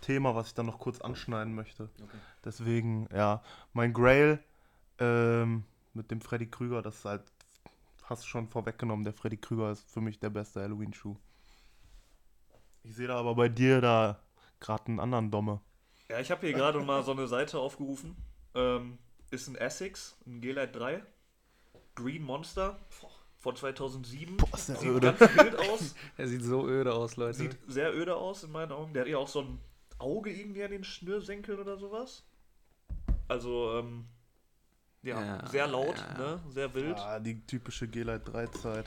Thema, 0.02 0.36
was 0.36 0.48
ich 0.48 0.54
dann 0.54 0.66
noch 0.66 0.80
kurz 0.80 1.02
anschneiden 1.02 1.56
möchte. 1.56 1.84
Okay. 1.84 2.18
Deswegen, 2.44 3.08
ja, 3.14 3.42
mein 3.74 3.94
Grail 3.94 4.40
ähm, 5.00 5.64
mit 5.94 6.12
dem 6.12 6.22
Freddy 6.22 6.48
Krüger, 6.48 6.82
das 6.82 6.98
ist 6.98 7.06
halt, 7.06 7.24
hast 8.04 8.24
du 8.24 8.28
schon 8.28 8.48
vorweggenommen, 8.48 9.04
der 9.04 9.14
Freddy 9.14 9.38
Krüger 9.38 9.72
ist 9.72 9.90
für 9.90 10.02
mich 10.02 10.20
der 10.20 10.30
beste 10.30 10.62
Halloween-Schuh. 10.62 11.16
Ich 12.84 12.96
sehe 12.96 13.08
da 13.08 13.18
aber 13.18 13.36
bei 13.36 13.50
dir 13.50 13.82
da 13.82 14.20
gerade 14.60 14.88
einen 14.88 15.00
anderen 15.00 15.32
Domme. 15.32 15.60
Ja, 16.08 16.20
ich 16.20 16.30
habe 16.30 16.46
hier 16.46 16.56
gerade 16.56 16.80
mal 16.82 17.04
so 17.04 17.12
eine 17.12 17.28
Seite 17.28 17.58
aufgerufen. 17.58 18.16
Ähm, 18.54 19.00
ist 19.32 19.48
ein 19.48 19.56
Essex, 19.56 20.16
ein 20.28 20.40
G-Lite 20.40 20.72
3. 20.72 21.04
Green 21.96 22.24
Monster 22.24 22.78
von 23.40 23.56
2007. 23.56 24.38
Boah, 24.38 24.50
ist 24.54 24.70
der 24.70 24.76
Sieht 24.78 24.90
öde. 24.90 25.14
ganz 25.14 25.38
wild 25.38 25.56
aus. 25.60 25.96
Er 26.18 26.28
sieht 26.28 26.44
so 26.44 26.68
öde 26.68 26.94
aus, 26.94 27.16
Leute. 27.16 27.38
Sieht 27.38 27.58
sehr 27.68 27.94
öde 27.96 28.16
aus 28.16 28.44
in 28.44 28.52
meinen 28.52 28.72
Augen. 28.72 28.94
Der 28.94 29.04
hat 29.04 29.10
ja 29.10 29.18
auch 29.18 29.28
so 29.28 29.42
ein 29.42 29.60
Auge 30.00 30.32
irgendwie 30.32 30.64
an 30.64 30.72
den 30.72 30.84
Schnürsenkeln 30.84 31.60
oder 31.60 31.78
sowas. 31.78 32.24
Also, 33.28 33.80
ähm, 33.80 34.06
ja, 35.04 35.24
Ja, 35.24 35.48
sehr 35.48 35.68
laut, 35.68 35.96
ja. 35.98 36.18
ne? 36.18 36.40
Sehr 36.50 36.74
wild. 36.74 36.98
Ah, 36.98 37.20
die 37.20 37.40
typische 37.46 37.88
G-Lite 37.88 38.32
3-Zeit. 38.32 38.86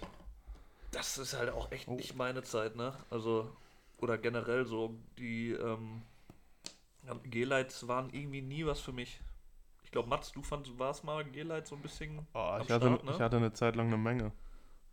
Das 0.91 1.19
ist 1.19 1.35
halt 1.35 1.51
auch 1.51 1.71
echt 1.71 1.87
Oh. 1.89 1.95
nicht 1.95 2.15
meine 2.17 2.43
Zeit, 2.43 2.75
ne? 2.77 2.93
Also, 3.11 3.51
oder 3.99 4.19
generell 4.19 4.65
so, 4.67 4.95
die 5.19 5.53
ähm, 5.53 6.03
G-Lights 7.25 7.87
waren 7.89 8.11
irgendwie 8.13 8.43
nie 8.43 8.67
was 8.67 8.81
für 8.81 8.93
mich. 8.93 9.21
Ich 9.89 9.93
glaube, 9.93 10.11
Mats, 10.11 10.33
du 10.33 10.43
fandst, 10.43 10.79
war 10.79 10.91
es 10.91 11.03
mal 11.03 11.25
G-Light 11.25 11.67
so 11.67 11.75
ein 11.75 11.81
bisschen 11.81 12.19
Oh, 12.35 12.59
ich, 12.61 12.71
hatte, 12.71 12.89
Start, 12.89 13.05
ne? 13.05 13.11
ich 13.11 13.21
hatte 13.21 13.39
eine 13.39 13.55
Zeit 13.55 13.75
lang 13.75 13.87
eine 13.87 13.97
Menge. 13.97 14.33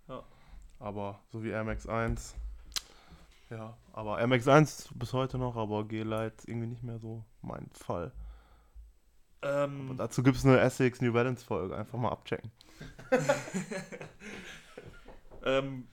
Ja. 0.07 0.23
Aber 0.79 1.19
so 1.33 1.43
wie 1.43 1.49
Air 1.49 1.65
Max 1.65 1.85
1. 1.85 2.33
Ja, 3.49 3.75
aber 3.91 4.21
Air 4.21 4.27
Max 4.27 4.47
1 4.47 4.91
bis 4.95 5.11
heute 5.11 5.37
noch, 5.37 5.57
aber 5.57 5.83
G-Lite 5.83 6.49
irgendwie 6.49 6.67
nicht 6.67 6.83
mehr 6.83 6.97
so 6.97 7.25
mein 7.41 7.69
Fall. 7.73 8.13
Ähm, 9.41 9.89
Und 9.89 9.97
dazu 9.97 10.23
gibt 10.23 10.37
es 10.37 10.45
eine 10.45 10.61
Essex 10.61 11.01
New 11.01 11.11
Balance 11.11 11.43
Folge. 11.43 11.75
Einfach 11.75 11.99
mal 11.99 12.11
abchecken. 12.13 12.49
ähm, 15.43 15.89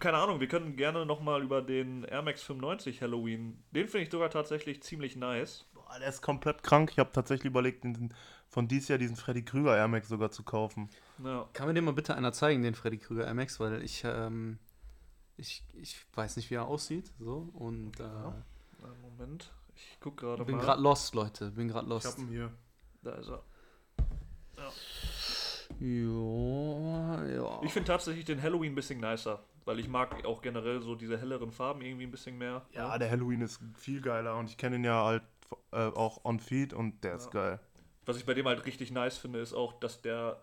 keine 0.00 0.16
Ahnung, 0.18 0.40
wir 0.40 0.48
können 0.48 0.74
gerne 0.74 1.06
nochmal 1.06 1.44
über 1.44 1.62
den 1.62 2.02
Air 2.02 2.22
Max 2.22 2.42
95 2.42 3.02
Halloween, 3.02 3.62
den 3.70 3.86
finde 3.86 4.02
ich 4.02 4.10
sogar 4.10 4.30
tatsächlich 4.30 4.82
ziemlich 4.82 5.14
nice. 5.14 5.64
Boah, 5.92 5.98
der 5.98 6.08
ist 6.08 6.22
komplett 6.22 6.62
krank. 6.62 6.90
Ich 6.92 6.98
habe 6.98 7.12
tatsächlich 7.12 7.50
überlegt, 7.50 7.84
den, 7.84 8.14
von 8.48 8.66
dieses 8.66 8.88
Jahr 8.88 8.98
diesen 8.98 9.16
Freddy 9.16 9.44
Krüger 9.44 9.76
Air 9.76 9.88
Max 9.88 10.08
sogar 10.08 10.30
zu 10.30 10.42
kaufen. 10.42 10.88
Ja. 11.22 11.46
Kann 11.52 11.68
mir 11.68 11.74
den 11.74 11.84
mal 11.84 11.92
bitte 11.92 12.16
einer 12.16 12.32
zeigen, 12.32 12.62
den 12.62 12.74
Freddy 12.74 12.96
Krüger 12.96 13.32
MX, 13.32 13.60
weil 13.60 13.82
ich, 13.82 14.02
ähm, 14.04 14.58
ich, 15.36 15.64
ich 15.74 16.00
weiß 16.14 16.36
nicht, 16.36 16.50
wie 16.50 16.54
er 16.54 16.66
aussieht. 16.66 17.12
So, 17.18 17.50
und 17.52 18.00
äh, 18.00 18.04
Einen 18.04 19.00
Moment, 19.02 19.52
ich 19.74 19.98
guck 20.00 20.16
gerade 20.16 20.44
bin 20.46 20.58
gerade 20.58 20.80
lost, 20.80 21.14
Leute. 21.14 21.50
Bin 21.50 21.68
gerade 21.68 21.84
Ich 21.86 21.90
lost. 21.90 22.06
habe 22.06 22.22
ihn 22.22 22.28
hier. 22.28 22.52
Da 23.02 23.12
ist 23.12 23.28
er. 23.28 23.42
Ja, 25.80 27.24
ja. 27.26 27.60
Ich 27.64 27.72
finde 27.72 27.88
tatsächlich 27.88 28.24
den 28.24 28.40
Halloween 28.40 28.72
ein 28.72 28.76
bisschen 28.76 29.00
nicer, 29.00 29.42
weil 29.64 29.78
ich 29.78 29.88
mag 29.88 30.24
auch 30.24 30.40
generell 30.40 30.80
so 30.80 30.94
diese 30.94 31.18
helleren 31.18 31.50
Farben 31.50 31.82
irgendwie 31.82 32.04
ein 32.04 32.10
bisschen 32.10 32.38
mehr. 32.38 32.64
Ja, 32.72 32.96
der 32.96 33.10
Halloween 33.10 33.42
ist 33.42 33.60
viel 33.74 34.00
geiler 34.00 34.36
und 34.36 34.48
ich 34.48 34.56
kenne 34.56 34.76
ihn 34.76 34.84
ja 34.84 35.04
halt 35.04 35.22
äh, 35.72 35.76
auch 35.88 36.24
on 36.24 36.40
feed 36.40 36.72
und 36.72 37.02
der 37.04 37.14
ist 37.16 37.26
Ja. 37.26 37.30
geil. 37.30 37.60
Was 38.04 38.16
ich 38.16 38.26
bei 38.26 38.34
dem 38.34 38.46
halt 38.46 38.64
richtig 38.66 38.90
nice 38.90 39.18
finde, 39.18 39.40
ist 39.40 39.52
auch, 39.52 39.78
dass 39.78 40.02
der 40.02 40.42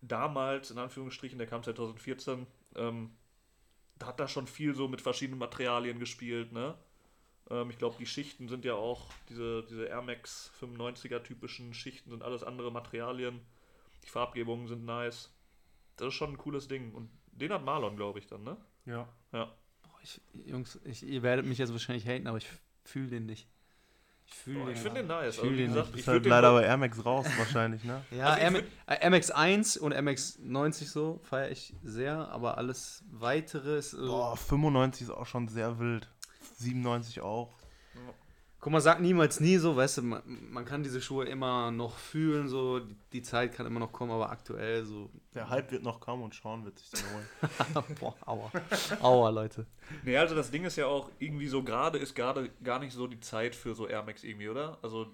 damals, 0.00 0.70
in 0.70 0.78
Anführungsstrichen, 0.78 1.38
der 1.38 1.46
kam 1.48 1.62
2014, 1.62 2.46
ähm, 2.76 3.10
da 3.98 4.06
hat 4.06 4.20
er 4.20 4.28
schon 4.28 4.46
viel 4.46 4.74
so 4.74 4.88
mit 4.88 5.00
verschiedenen 5.02 5.38
Materialien 5.38 5.98
gespielt, 5.98 6.52
ne? 6.52 6.76
Ähm, 7.50 7.68
ich 7.70 7.78
glaube, 7.78 7.96
die 7.98 8.06
Schichten 8.06 8.48
sind 8.48 8.64
ja 8.64 8.74
auch, 8.74 9.08
diese, 9.28 9.64
diese 9.64 9.86
Air 9.86 10.02
Max 10.02 10.52
95er 10.60 11.22
typischen 11.22 11.74
Schichten 11.74 12.10
sind 12.10 12.22
alles 12.22 12.42
andere 12.44 12.70
Materialien. 12.70 13.40
Die 14.04 14.08
Farbgebungen 14.08 14.68
sind 14.68 14.84
nice. 14.84 15.34
Das 15.96 16.08
ist 16.08 16.14
schon 16.14 16.30
ein 16.30 16.38
cooles 16.38 16.68
Ding. 16.68 16.94
Und 16.94 17.10
den 17.32 17.52
hat 17.52 17.64
Marlon, 17.64 17.96
glaube 17.96 18.20
ich, 18.20 18.26
dann, 18.26 18.44
ne? 18.44 18.56
Ja. 18.86 19.08
Ja. 19.32 19.52
Boah, 19.82 19.98
ich, 20.02 20.20
Jungs, 20.46 20.80
ich, 20.84 21.02
ihr 21.02 21.22
werdet 21.22 21.44
mich 21.44 21.58
jetzt 21.58 21.72
wahrscheinlich 21.72 22.06
haten, 22.06 22.26
aber 22.26 22.38
ich 22.38 22.48
fühle 22.84 23.08
den 23.08 23.26
nicht. 23.26 23.48
Ich 24.30 24.36
fühle 24.36 24.64
Oh, 24.64 24.68
ich 24.68 24.78
finde 24.78 25.00
den 25.00 25.06
nice. 25.08 25.36
fühl 25.36 25.44
Also, 25.44 25.52
wie 25.52 25.56
den 25.56 25.68
gesagt, 25.68 25.88
ich 25.88 26.06
würde 26.06 26.10
halt 26.12 26.24
den 26.24 26.30
leider 26.30 26.52
bei 26.52 26.62
Air 26.64 26.76
Max 26.76 27.04
raus 27.04 27.26
wahrscheinlich, 27.36 27.84
ne? 27.84 28.04
Ja, 28.10 28.26
Also 28.26 28.38
ich 28.40 28.46
M 28.46 28.54
würd- 28.54 28.64
äh, 28.86 29.08
MX1 29.10 29.78
und 29.78 29.92
MX90 29.92 30.84
so 30.88 31.20
feiere 31.24 31.50
ich 31.50 31.74
sehr, 31.82 32.28
aber 32.30 32.56
alles 32.56 33.04
weitere 33.10 33.78
ist. 33.78 33.96
Boah, 33.96 34.36
95 34.36 35.08
ist 35.08 35.10
auch 35.10 35.26
schon 35.26 35.48
sehr 35.48 35.78
wild. 35.78 36.08
97 36.56 37.20
auch. 37.20 37.52
Guck 38.60 38.72
mal, 38.72 38.80
sag 38.80 39.00
niemals 39.00 39.40
nie 39.40 39.56
so, 39.56 39.74
weißt 39.74 39.98
du, 39.98 40.02
man, 40.02 40.22
man 40.50 40.64
kann 40.66 40.82
diese 40.82 41.00
Schuhe 41.00 41.24
immer 41.24 41.70
noch 41.70 41.96
fühlen, 41.96 42.46
so, 42.46 42.80
die, 42.80 42.94
die 43.14 43.22
Zeit 43.22 43.54
kann 43.54 43.64
immer 43.64 43.80
noch 43.80 43.90
kommen, 43.90 44.12
aber 44.12 44.30
aktuell 44.30 44.84
so. 44.84 45.08
Der 45.34 45.48
Hype 45.48 45.72
wird 45.72 45.82
noch 45.82 45.98
kommen 45.98 46.22
und 46.22 46.34
Sean 46.34 46.64
wird 46.66 46.78
sich 46.78 46.90
den 46.90 47.00
holen. 47.14 47.84
Boah, 48.00 48.14
aua. 48.26 48.52
Aua, 49.00 49.30
Leute. 49.30 49.66
Nee, 50.04 50.18
also 50.18 50.34
das 50.34 50.50
Ding 50.50 50.64
ist 50.64 50.76
ja 50.76 50.86
auch 50.86 51.10
irgendwie 51.18 51.48
so 51.48 51.62
gerade 51.62 51.96
ist 51.98 52.14
gerade 52.14 52.50
gar 52.62 52.80
nicht 52.80 52.92
so 52.92 53.06
die 53.06 53.20
Zeit 53.20 53.54
für 53.54 53.74
so 53.74 53.88
Air 53.88 54.02
Max 54.02 54.24
irgendwie, 54.24 54.50
oder? 54.50 54.78
Also 54.82 55.06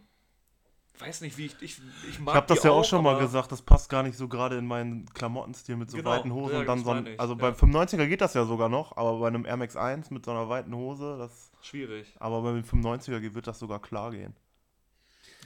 weiß 1.00 1.20
nicht, 1.22 1.36
wie 1.38 1.46
ich 1.46 1.56
ich, 1.60 1.80
ich 2.08 2.18
mag 2.20 2.32
Ich 2.32 2.36
habe 2.36 2.46
das 2.46 2.62
ja 2.64 2.70
auch 2.70 2.84
schon 2.84 3.02
mal 3.04 3.18
gesagt, 3.18 3.52
das 3.52 3.62
passt 3.62 3.88
gar 3.90 4.02
nicht 4.02 4.16
so 4.16 4.28
gerade 4.28 4.56
in 4.56 4.66
meinen 4.66 5.06
Klamottenstil 5.14 5.76
mit 5.76 5.90
so 5.90 5.96
Genau, 5.96 6.10
weiten 6.10 6.32
Hosen 6.32 6.54
ja, 6.54 6.60
und 6.60 6.66
dann 6.66 6.84
so 6.84 6.90
ein, 6.90 7.18
also 7.18 7.34
ja. 7.34 7.38
beim 7.50 7.54
95er 7.54 8.06
geht 8.06 8.20
das 8.20 8.34
ja 8.34 8.44
sogar 8.44 8.68
noch, 8.68 8.96
aber 8.96 9.18
bei 9.20 9.28
einem 9.28 9.44
Air 9.44 9.56
Max 9.56 9.76
1 9.76 10.10
mit 10.10 10.24
so 10.24 10.30
einer 10.30 10.48
weiten 10.48 10.74
Hose, 10.74 11.16
das 11.18 11.50
Schwierig. 11.62 12.14
aber 12.18 12.42
bei 12.42 12.52
dem 12.52 12.64
95er 12.64 13.20
geht- 13.20 13.34
wird 13.34 13.46
das 13.46 13.58
sogar 13.58 13.80
klar 13.80 14.10
gehen. 14.10 14.34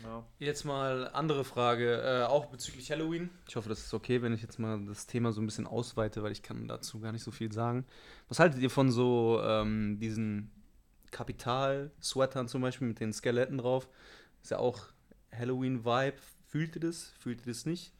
Ja. 0.02 0.24
Jetzt 0.38 0.64
mal 0.64 1.10
andere 1.12 1.44
Frage, 1.44 2.00
äh, 2.00 2.24
auch 2.24 2.46
bezüglich 2.46 2.90
Halloween. 2.90 3.28
Ich 3.46 3.56
hoffe, 3.56 3.68
das 3.68 3.80
ist 3.80 3.92
okay, 3.92 4.22
wenn 4.22 4.32
ich 4.32 4.40
jetzt 4.40 4.58
mal 4.58 4.82
das 4.86 5.06
Thema 5.06 5.30
so 5.32 5.42
ein 5.42 5.46
bisschen 5.46 5.66
ausweite, 5.66 6.22
weil 6.22 6.32
ich 6.32 6.42
kann 6.42 6.66
dazu 6.68 7.00
gar 7.00 7.12
nicht 7.12 7.22
so 7.22 7.30
viel 7.30 7.52
sagen. 7.52 7.84
Was 8.28 8.38
haltet 8.38 8.60
ihr 8.62 8.70
von 8.70 8.90
so 8.90 9.42
ähm, 9.44 9.98
diesen 10.00 10.50
Kapital-Sweatern 11.10 12.48
zum 12.48 12.62
Beispiel 12.62 12.88
mit 12.88 13.00
den 13.00 13.12
Skeletten 13.12 13.58
drauf? 13.58 13.88
Ist 14.42 14.50
ja 14.50 14.58
auch 14.58 14.78
Halloween-Vibe. 15.36 16.16
Fühlt 16.46 16.76
ihr 16.76 16.80
das? 16.80 17.12
Fühlt 17.18 17.40
ihr 17.40 17.52
das 17.52 17.66
nicht? 17.66 17.92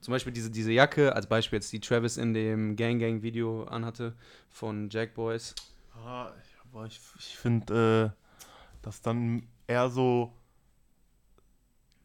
Zum 0.00 0.12
Beispiel 0.12 0.32
diese, 0.32 0.50
diese 0.50 0.72
Jacke, 0.72 1.14
als 1.14 1.26
Beispiel 1.26 1.56
jetzt 1.58 1.72
die 1.72 1.80
Travis 1.80 2.16
in 2.16 2.32
dem 2.32 2.76
Gang 2.76 3.00
Gang 3.00 3.22
Video 3.22 3.64
anhatte 3.64 4.14
von 4.48 4.88
Jack 4.90 5.14
Boys. 5.14 5.54
Ah, 5.94 6.32
ich, 6.40 6.56
aber 6.64 6.86
ich, 6.86 7.00
ich 7.18 7.36
finde, 7.36 8.14
äh, 8.14 8.46
dass 8.82 9.02
dann 9.02 9.48
eher 9.66 9.90
so 9.90 10.32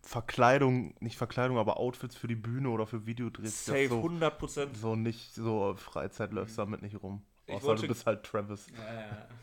Verkleidung, 0.02 0.96
nicht 1.00 1.17
Verkleidung, 1.17 1.58
aber 1.58 1.78
Outfits 1.78 2.15
für 2.15 2.28
die 2.28 2.36
Bühne 2.36 2.69
oder 2.69 2.86
für 2.86 3.06
Videodrehs. 3.06 3.65
Safe, 3.65 3.88
so, 3.88 3.98
100 3.98 4.38
Prozent. 4.38 4.78
so 4.78 4.96
nicht 4.96 5.34
so 5.34 5.76
Freizeit 5.78 6.34
läufst 6.34 6.58
damit 6.58 6.82
nicht 6.82 7.02
rum. 7.02 7.22
Ich 7.45 7.56
Außer 7.56 7.65
wollte- 7.65 7.82
du 7.82 7.88
bist 7.89 8.06
halt 8.06 8.23
Travis. 8.23 8.67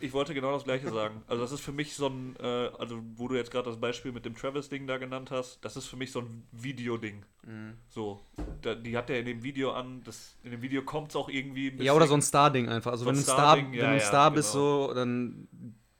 Ich 0.00 0.12
wollte 0.14 0.32
genau 0.32 0.52
das 0.52 0.64
gleiche 0.64 0.88
sagen. 0.90 1.22
Also 1.26 1.42
das 1.42 1.52
ist 1.52 1.60
für 1.60 1.72
mich 1.72 1.94
so 1.94 2.06
ein, 2.06 2.34
äh, 2.40 2.70
also 2.78 3.02
wo 3.16 3.28
du 3.28 3.34
jetzt 3.34 3.50
gerade 3.50 3.68
das 3.68 3.78
Beispiel 3.78 4.10
mit 4.10 4.24
dem 4.24 4.34
Travis-Ding 4.34 4.86
da 4.86 4.96
genannt 4.96 5.30
hast, 5.30 5.62
das 5.62 5.76
ist 5.76 5.86
für 5.86 5.96
mich 5.96 6.10
so 6.10 6.20
ein 6.20 6.46
Videoding. 6.50 7.22
Mhm. 7.46 7.74
So, 7.90 8.18
da, 8.62 8.74
die 8.74 8.96
hat 8.96 9.10
er 9.10 9.18
in 9.20 9.26
dem 9.26 9.42
Video 9.42 9.72
an, 9.72 10.00
das, 10.04 10.34
in 10.42 10.50
dem 10.52 10.62
Video 10.62 10.80
kommt 10.82 11.10
es 11.10 11.16
auch 11.16 11.28
irgendwie 11.28 11.68
ein 11.68 11.82
Ja, 11.82 11.92
oder 11.92 12.06
so 12.06 12.14
ein 12.14 12.22
Star-Ding 12.22 12.70
einfach. 12.70 12.92
Also 12.92 13.04
So 13.04 13.10
wenn 13.10 13.16
ein 13.16 13.22
du 13.24 13.30
ein 13.30 13.34
Star, 13.34 13.38
Star-Ding, 13.38 13.72
wenn 13.72 13.78
ja, 13.78 13.84
du 13.84 13.90
ein 13.92 13.98
ja, 13.98 14.04
Star 14.06 14.30
bist, 14.30 14.52
genau. 14.52 14.86
so, 14.88 14.94
dann 14.94 15.48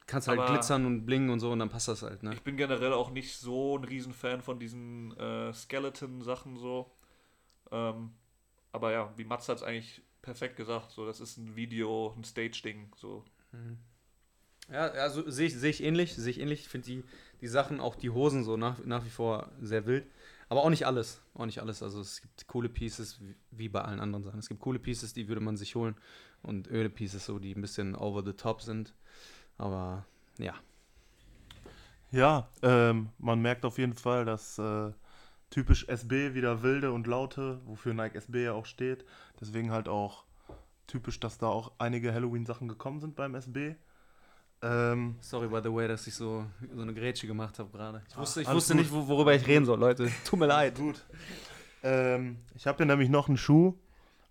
kannst 0.07 0.27
du 0.27 0.31
halt 0.31 0.41
Aber- 0.41 0.53
glitzern 0.53 0.87
und 0.87 1.05
blingen 1.05 1.29
und 1.29 1.41
so 1.41 1.53
und 1.53 1.59
dann 1.59 1.69
passt 1.69 1.89
das 1.89 2.01
halt, 2.03 2.23
ne? 2.23 2.33
Ich 2.33 2.43
bin 2.43 2.57
generell 2.57 2.95
auch 2.95 3.11
nicht 3.11 3.37
so 3.37 3.77
ein 3.77 3.85
Riesenfan 3.85 4.41
von 4.41 4.59
diesen 4.59 5.15
äh, 5.19 5.53
Skeleton-Sachen 5.53 6.57
so. 6.57 6.91
Ähm, 7.71 8.13
aber 8.73 8.91
ja, 8.93 9.13
wie 9.17 9.25
Mats 9.25 9.49
hat 9.51 9.59
es 9.59 9.63
eigentlich 9.63 10.01
perfekt 10.23 10.57
gesagt, 10.57 10.91
so 10.91 11.07
das 11.07 11.21
ist 11.21 11.37
ein 11.37 11.57
Video, 11.57 12.15
ein 12.17 12.25
Stage-Ding. 12.25 12.93
So. 12.97 13.25
Ja, 14.71 14.87
also 14.87 15.29
sehe 15.29 15.49
ich, 15.49 15.55
sehe 15.57 15.71
ich 15.71 15.83
ähnlich, 15.83 16.15
sehe 16.15 16.31
ich 16.31 16.41
ähnlich. 16.41 16.61
Ich 16.61 16.69
finde 16.69 16.87
die, 16.87 17.05
die 17.41 17.49
Sachen, 17.49 17.81
auch 17.81 17.97
die 17.97 18.11
Hosen 18.11 18.45
so 18.45 18.57
nach, 18.57 18.85
nach 18.85 19.05
wie 19.05 19.11
vor 19.11 19.51
sehr 19.61 19.87
wild. 19.87 20.07
Aber 20.49 20.63
auch 20.63 20.71
nicht 20.71 20.87
alles. 20.87 21.23
Auch 21.35 21.47
nicht 21.47 21.61
alles. 21.61 21.83
Also 21.83 22.01
es 22.01 22.21
gibt 22.21 22.47
coole 22.47 22.69
Pieces, 22.69 23.21
wie, 23.21 23.35
wie 23.51 23.69
bei 23.69 23.83
allen 23.83 24.01
anderen 24.01 24.25
Sachen. 24.25 24.39
Es 24.39 24.49
gibt 24.49 24.61
coole 24.61 24.79
Pieces, 24.79 25.13
die 25.13 25.29
würde 25.29 25.41
man 25.41 25.57
sich 25.57 25.75
holen. 25.75 25.97
Und 26.43 26.69
öde 26.69 26.91
Pieces, 26.91 27.27
so, 27.27 27.39
die 27.39 27.55
ein 27.55 27.61
bisschen 27.61 27.95
over 27.95 28.23
the 28.25 28.33
top 28.33 28.63
sind. 28.63 28.95
Aber 29.59 30.07
ja. 30.39 30.55
Ja, 32.13 32.49
ähm, 32.63 33.11
man 33.19 33.41
merkt 33.41 33.65
auf 33.65 33.79
jeden 33.79 33.95
Fall, 33.95 34.25
dass 34.25 34.59
äh, 34.59 34.91
typisch 35.51 35.87
SB 35.89 36.35
wieder 36.35 36.63
wilde 36.63 36.93
und 36.93 37.07
laute, 37.07 37.61
wofür 37.67 37.95
Nike 37.95 38.17
SB 38.17 38.45
ja 38.45 38.53
auch 38.53 38.67
steht. 38.67 39.05
Deswegen 39.41 39.71
halt 39.71 39.89
auch 39.89 40.25
typisch, 40.87 41.21
dass 41.21 41.39
da 41.39 41.47
auch 41.47 41.73
einige 41.79 42.13
Halloween-Sachen 42.13 42.69
gekommen 42.69 43.01
sind 43.01 43.17
beim 43.17 43.35
SB. 43.35 43.77
Ähm, 44.63 45.17
Sorry, 45.21 45.49
by 45.49 45.61
the 45.63 45.73
way, 45.73 45.89
dass 45.89 46.07
ich 46.07 46.15
so, 46.15 46.45
so 46.75 46.83
eine 46.83 46.93
Grätsche 46.93 47.27
gemacht 47.27 47.59
habe 47.59 47.71
gerade. 47.71 48.03
Ich 48.09 48.17
wusste, 48.17 48.43
ich 48.43 48.49
alles 48.49 48.57
wusste 48.57 48.75
gut. 48.75 48.83
nicht, 48.83 48.93
wo, 48.93 49.09
worüber 49.09 49.35
ich 49.35 49.47
reden 49.47 49.65
soll, 49.65 49.79
Leute. 49.79 50.11
Tut 50.25 50.39
mir 50.39 50.47
leid. 50.47 50.77
Gut. 50.77 51.03
Ähm, 51.83 52.39
ich 52.55 52.67
habe 52.67 52.77
hier 52.77 52.87
nämlich 52.87 53.09
noch 53.09 53.29
einen 53.29 53.39
Schuh. 53.39 53.75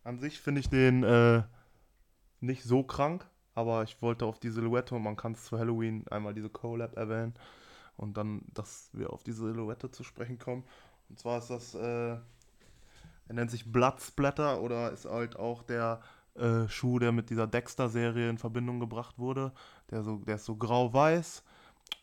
An 0.04 0.19
sich 0.19 0.39
finde 0.39 0.62
ich 0.62 0.69
den 0.69 1.04
äh, 1.04 1.41
nicht 2.41 2.63
so 2.63 2.84
krank, 2.84 3.28
aber 3.56 3.84
ich 3.84 4.02
wollte 4.02 4.26
auf 4.26 4.39
die 4.39 4.50
Silhouette 4.50 4.93
und 4.95 5.04
man 5.04 5.15
kann 5.15 5.34
es 5.34 5.45
zu 5.45 5.58
Halloween 5.58 6.08
einmal 6.10 6.34
diese 6.34 6.50
Collab 6.50 6.95
erwähnen 6.95 7.34
und 7.98 8.15
dann, 8.15 8.43
dass 8.54 8.89
wir 8.93 9.12
auf 9.12 9.24
die 9.24 9.32
Silhouette 9.32 9.91
zu 9.91 10.04
sprechen 10.04 10.38
kommen. 10.38 10.63
Und 11.10 11.19
zwar 11.19 11.39
ist 11.39 11.50
das, 11.50 11.74
äh, 11.76 12.17
er 13.30 13.36
nennt 13.36 13.52
sich 13.52 13.72
Blood 13.72 14.02
Splatter 14.02 14.60
oder 14.60 14.92
ist 14.92 15.06
halt 15.06 15.38
auch 15.38 15.62
der 15.62 16.02
äh, 16.34 16.68
Schuh, 16.68 16.98
der 16.98 17.12
mit 17.12 17.30
dieser 17.30 17.46
Dexter-Serie 17.46 18.28
in 18.28 18.39
Verbindung 18.39 18.80
gebracht 18.80 19.20
wurde. 19.20 19.54
Der, 19.92 20.02
so, 20.02 20.18
der 20.18 20.36
ist 20.36 20.46
so 20.46 20.56
grau-weiß 20.56 21.44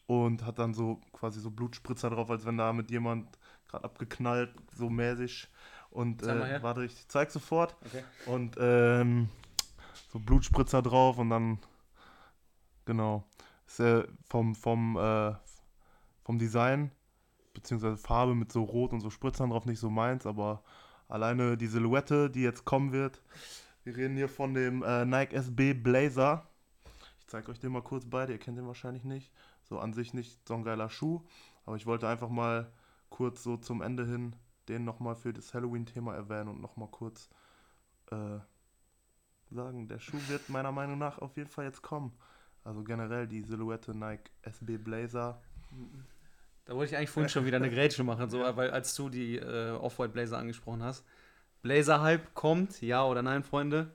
und 0.06 0.46
hat 0.46 0.60
dann 0.60 0.72
so 0.72 1.00
quasi 1.12 1.40
so 1.40 1.50
Blutspritzer 1.50 2.10
drauf, 2.10 2.30
als 2.30 2.46
wenn 2.46 2.56
da 2.56 2.72
mit 2.72 2.92
jemand 2.92 3.26
gerade 3.66 3.84
abgeknallt, 3.84 4.54
so 4.72 4.88
mäßig. 4.88 5.48
Und 5.90 6.22
äh, 6.22 6.62
warte, 6.62 6.84
ich 6.84 7.08
zeig 7.08 7.32
sofort. 7.32 7.74
Okay. 7.86 8.04
Und 8.26 8.56
ähm, 8.60 9.28
so 10.12 10.20
Blutspritzer 10.20 10.80
drauf 10.80 11.18
und 11.18 11.30
dann, 11.30 11.58
genau, 12.84 13.24
ist 13.66 13.80
äh, 13.80 14.06
vom, 14.28 14.54
vom, 14.54 14.96
äh, 14.96 15.34
vom 16.22 16.38
Design, 16.38 16.92
beziehungsweise 17.52 17.96
Farbe 17.96 18.36
mit 18.36 18.52
so 18.52 18.62
Rot 18.62 18.92
und 18.92 19.00
so 19.00 19.10
Spritzern 19.10 19.50
drauf 19.50 19.66
nicht 19.66 19.80
so 19.80 19.90
meins, 19.90 20.24
aber 20.24 20.62
alleine 21.08 21.56
die 21.56 21.66
Silhouette, 21.66 22.30
die 22.30 22.42
jetzt 22.42 22.64
kommen 22.64 22.92
wird, 22.92 23.22
wir 23.84 23.96
reden 23.96 24.16
hier 24.16 24.28
von 24.28 24.54
dem 24.54 24.82
äh, 24.82 25.04
Nike 25.04 25.34
SB 25.34 25.74
Blazer. 25.74 26.46
Ich 27.20 27.26
zeige 27.28 27.50
euch 27.50 27.60
den 27.60 27.72
mal 27.72 27.82
kurz 27.82 28.04
beide, 28.04 28.32
ihr 28.32 28.38
kennt 28.38 28.58
den 28.58 28.66
wahrscheinlich 28.66 29.04
nicht. 29.04 29.32
So 29.62 29.78
an 29.78 29.92
sich 29.92 30.14
nicht 30.14 30.46
so 30.46 30.54
ein 30.54 30.64
geiler 30.64 30.90
Schuh, 30.90 31.22
aber 31.64 31.76
ich 31.76 31.86
wollte 31.86 32.08
einfach 32.08 32.28
mal 32.28 32.72
kurz 33.10 33.42
so 33.42 33.56
zum 33.56 33.82
Ende 33.82 34.04
hin 34.06 34.34
den 34.68 34.84
nochmal 34.84 35.14
für 35.14 35.32
das 35.32 35.54
Halloween-Thema 35.54 36.14
erwähnen 36.14 36.48
und 36.48 36.60
nochmal 36.60 36.88
kurz 36.90 37.28
äh, 38.10 38.38
sagen, 39.50 39.88
der 39.88 40.00
Schuh 40.00 40.18
wird 40.28 40.48
meiner 40.48 40.72
Meinung 40.72 40.98
nach 40.98 41.18
auf 41.18 41.36
jeden 41.36 41.50
Fall 41.50 41.64
jetzt 41.64 41.82
kommen. 41.82 42.12
Also 42.64 42.82
generell 42.82 43.28
die 43.28 43.42
Silhouette 43.42 43.96
Nike 43.96 44.30
SB 44.42 44.78
Blazer. 44.78 45.40
Da 46.66 46.74
wollte 46.74 46.92
ich 46.92 46.96
eigentlich 46.98 47.10
vorhin 47.10 47.28
schon 47.28 47.46
wieder 47.46 47.56
eine 47.56 47.70
Grätsche 47.70 48.02
machen, 48.02 48.28
so, 48.28 48.40
weil 48.40 48.70
als 48.70 48.94
du 48.96 49.08
die 49.08 49.36
äh, 49.36 49.70
Off-White 49.70 50.12
Blazer 50.12 50.38
angesprochen 50.38 50.82
hast. 50.82 51.04
Blazer-Hype 51.62 52.34
kommt, 52.34 52.80
ja 52.82 53.04
oder 53.04 53.22
nein, 53.22 53.42
Freunde? 53.42 53.92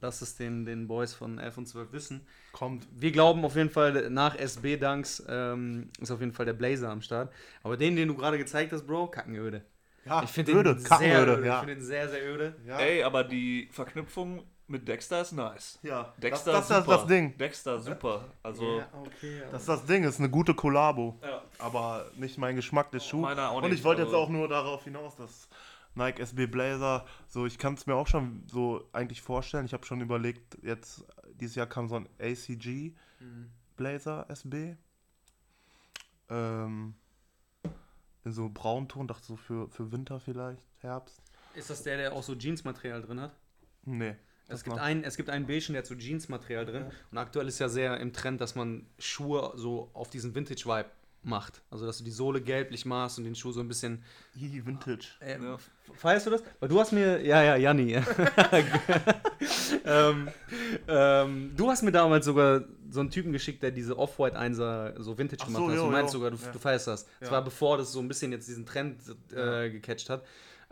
Lass 0.00 0.22
es 0.22 0.36
den, 0.36 0.64
den 0.64 0.86
Boys 0.86 1.12
von 1.12 1.38
11 1.38 1.58
und 1.58 1.66
12 1.66 1.92
wissen. 1.92 2.26
Kommt. 2.52 2.86
Wir 2.92 3.12
glauben 3.12 3.44
auf 3.44 3.56
jeden 3.56 3.70
Fall, 3.70 4.10
nach 4.10 4.36
SB-Dunks 4.36 5.24
ähm, 5.28 5.90
ist 6.00 6.10
auf 6.10 6.20
jeden 6.20 6.32
Fall 6.32 6.46
der 6.46 6.52
Blazer 6.52 6.88
am 6.90 7.02
Start. 7.02 7.32
Aber 7.62 7.76
den, 7.76 7.96
den 7.96 8.08
du 8.08 8.14
gerade 8.14 8.38
gezeigt 8.38 8.72
hast, 8.72 8.86
Bro, 8.86 9.08
kackenöde. 9.08 9.64
Ja, 10.04 10.22
Ich 10.22 10.30
finde 10.30 10.52
öde, 10.52 10.74
den 10.74 10.78
sehr 10.78 10.88
kackenöde, 10.88 11.32
öde. 11.32 11.40
Ich 11.40 11.46
ja. 11.46 11.58
finde 11.60 11.74
den 11.74 11.84
sehr, 11.84 12.08
sehr 12.08 12.26
öde. 12.26 12.56
ja. 12.64 12.78
Ey, 12.78 13.02
aber 13.02 13.24
die 13.24 13.68
Verknüpfung 13.72 14.44
mit 14.68 14.86
Dexter 14.86 15.20
ist 15.22 15.32
nice. 15.32 15.78
ja. 15.82 16.12
Dexter 16.18 16.52
das, 16.52 16.68
das 16.68 16.78
ist 16.78 16.84
super. 16.84 16.96
das 16.98 17.06
Ding. 17.06 17.36
Dexter 17.38 17.78
super. 17.80 18.24
Also 18.42 18.82
okay. 19.04 19.42
Das 19.50 19.62
ist 19.62 19.68
das 19.68 19.84
Ding, 19.86 20.04
ist 20.04 20.18
eine 20.18 20.30
gute 20.30 20.54
Kollabo. 20.54 21.18
ja. 21.22 21.42
Aber 21.58 22.06
nicht 22.16 22.38
mein 22.38 22.54
Geschmack 22.56 22.90
des 22.92 23.06
Schuhs. 23.06 23.22
Meiner 23.22 23.50
auch 23.50 23.56
Und 23.62 23.70
nicht, 23.70 23.78
ich 23.80 23.84
wollte 23.84 24.02
jetzt 24.02 24.08
also- 24.12 24.18
auch 24.24 24.28
nur 24.28 24.46
darauf 24.48 24.84
hinaus, 24.84 25.16
dass 25.16 25.48
Nike 25.94 26.20
SB 26.20 26.46
Blazer, 26.46 27.04
so 27.26 27.46
ich 27.46 27.58
kann 27.58 27.74
es 27.74 27.86
mir 27.86 27.94
auch 27.94 28.06
schon 28.06 28.44
so 28.46 28.86
eigentlich 28.92 29.22
vorstellen. 29.22 29.64
Ich 29.66 29.72
habe 29.72 29.84
schon 29.86 30.00
überlegt, 30.00 30.58
jetzt 30.62 31.04
dieses 31.34 31.56
Jahr 31.56 31.66
kam 31.66 31.88
so 31.88 31.96
ein 31.96 32.08
ACG 32.20 32.94
Blazer 33.76 34.26
SB. 34.28 34.76
Ähm, 36.28 36.94
in 38.24 38.32
so 38.32 38.48
Braunton, 38.50 39.08
dachte 39.08 39.24
so 39.24 39.36
für, 39.36 39.68
für 39.70 39.90
Winter 39.90 40.20
vielleicht, 40.20 40.62
Herbst. 40.80 41.22
Ist 41.54 41.70
das 41.70 41.82
der, 41.82 41.96
der 41.96 42.12
auch 42.12 42.22
so 42.22 42.34
Jeans-Material 42.34 43.00
drin 43.02 43.20
hat? 43.20 43.32
Nee. 43.84 44.14
Es 44.48 44.64
gibt, 44.64 44.78
einen, 44.78 45.04
es 45.04 45.16
gibt 45.16 45.28
einen 45.30 45.46
Beigen, 45.46 45.74
der 45.74 45.78
hat 45.82 45.86
so 45.86 45.94
Jeans-Material 45.94 46.64
drin. 46.66 46.86
Und 47.12 47.18
aktuell 47.18 47.48
ist 47.48 47.58
ja 47.58 47.68
sehr 47.68 47.98
im 48.00 48.12
Trend, 48.12 48.40
dass 48.40 48.54
man 48.54 48.86
Schuhe 48.98 49.52
so 49.56 49.90
auf 49.92 50.08
diesen 50.10 50.34
Vintage-Vibe 50.34 50.86
macht. 51.22 51.60
Also, 51.70 51.84
dass 51.84 51.98
du 51.98 52.04
die 52.04 52.10
Sohle 52.10 52.40
gelblich 52.40 52.86
machst 52.86 53.18
und 53.18 53.24
den 53.24 53.34
Schuh 53.34 53.52
so 53.52 53.60
ein 53.60 53.68
bisschen. 53.68 54.02
Ih, 54.36 54.62
Vintage. 54.64 55.08
Äh, 55.20 55.38
Ja. 55.42 55.58
Feierst 55.94 56.26
du 56.26 56.30
das? 56.30 56.42
Weil 56.60 56.68
du 56.68 56.78
hast 56.80 56.92
mir. 56.92 57.20
Ja, 57.22 57.42
ja, 57.42 57.56
Janni. 57.56 57.94
ähm, 59.84 60.28
ähm, 60.86 61.52
du 61.56 61.70
hast 61.70 61.82
mir 61.82 61.92
damals 61.92 62.24
sogar 62.26 62.64
so 62.90 63.00
einen 63.00 63.10
Typen 63.10 63.32
geschickt, 63.32 63.62
der 63.62 63.70
diese 63.70 63.98
Off-White 63.98 64.38
1er 64.38 65.00
so 65.02 65.16
Vintage 65.18 65.42
Ach 65.42 65.46
gemacht 65.46 65.62
so, 65.62 65.68
hat. 65.70 65.76
jo, 65.76 65.84
Du 65.86 65.90
meinst 65.90 66.14
jo. 66.14 66.18
sogar, 66.20 66.30
du, 66.30 66.36
Ja. 66.44 66.52
du 66.52 66.58
feierst 66.58 66.86
das. 66.86 67.06
Das 67.20 67.28
Ja. 67.28 67.32
war 67.36 67.44
bevor 67.44 67.78
das 67.78 67.92
so 67.92 68.00
ein 68.00 68.08
bisschen 68.08 68.32
jetzt 68.32 68.48
diesen 68.48 68.64
Trend 68.66 69.00
äh, 69.34 69.70
gecatcht 69.70 70.08
hat. 70.10 70.24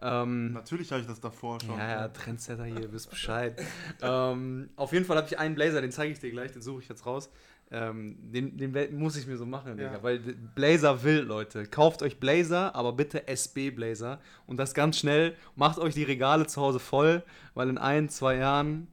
Ähm, 0.02 0.52
Natürlich 0.52 0.90
habe 0.92 1.00
ich 1.00 1.06
das 1.06 1.20
davor 1.20 1.58
schon. 1.60 1.78
ja, 1.78 1.88
ja, 1.88 2.08
Trendsetter 2.08 2.64
hier, 2.64 2.92
wisst 2.92 3.08
Bescheid. 3.08 3.60
ähm, 4.02 4.68
auf 4.76 4.92
jeden 4.92 5.06
Fall 5.06 5.16
habe 5.16 5.26
ich 5.26 5.38
einen 5.38 5.54
Blazer, 5.54 5.80
den 5.80 5.90
zeige 5.90 6.12
ich 6.12 6.18
dir 6.18 6.30
gleich, 6.30 6.52
den 6.52 6.60
suche 6.60 6.82
ich 6.82 6.88
jetzt 6.88 7.06
raus. 7.06 7.30
Ähm, 7.70 8.16
den, 8.20 8.56
den 8.56 8.98
muss 8.98 9.16
ich 9.16 9.26
mir 9.26 9.36
so 9.36 9.46
machen, 9.46 9.78
Ja. 9.78 9.88
Digga, 9.88 10.02
weil 10.02 10.18
Blazer 10.18 11.02
will, 11.02 11.20
Leute. 11.20 11.66
Kauft 11.66 12.02
euch 12.02 12.20
Blazer, 12.20 12.74
aber 12.74 12.92
bitte 12.92 13.26
SB 13.26 13.70
Blazer 13.70 14.20
und 14.46 14.58
das 14.58 14.74
ganz 14.74 14.98
schnell. 14.98 15.34
Macht 15.56 15.78
euch 15.78 15.94
die 15.94 16.04
Regale 16.04 16.46
zu 16.46 16.60
Hause 16.60 16.78
voll, 16.78 17.24
weil 17.54 17.68
in 17.68 17.78
ein, 17.78 18.08
zwei 18.08 18.36
Jahren 18.36 18.86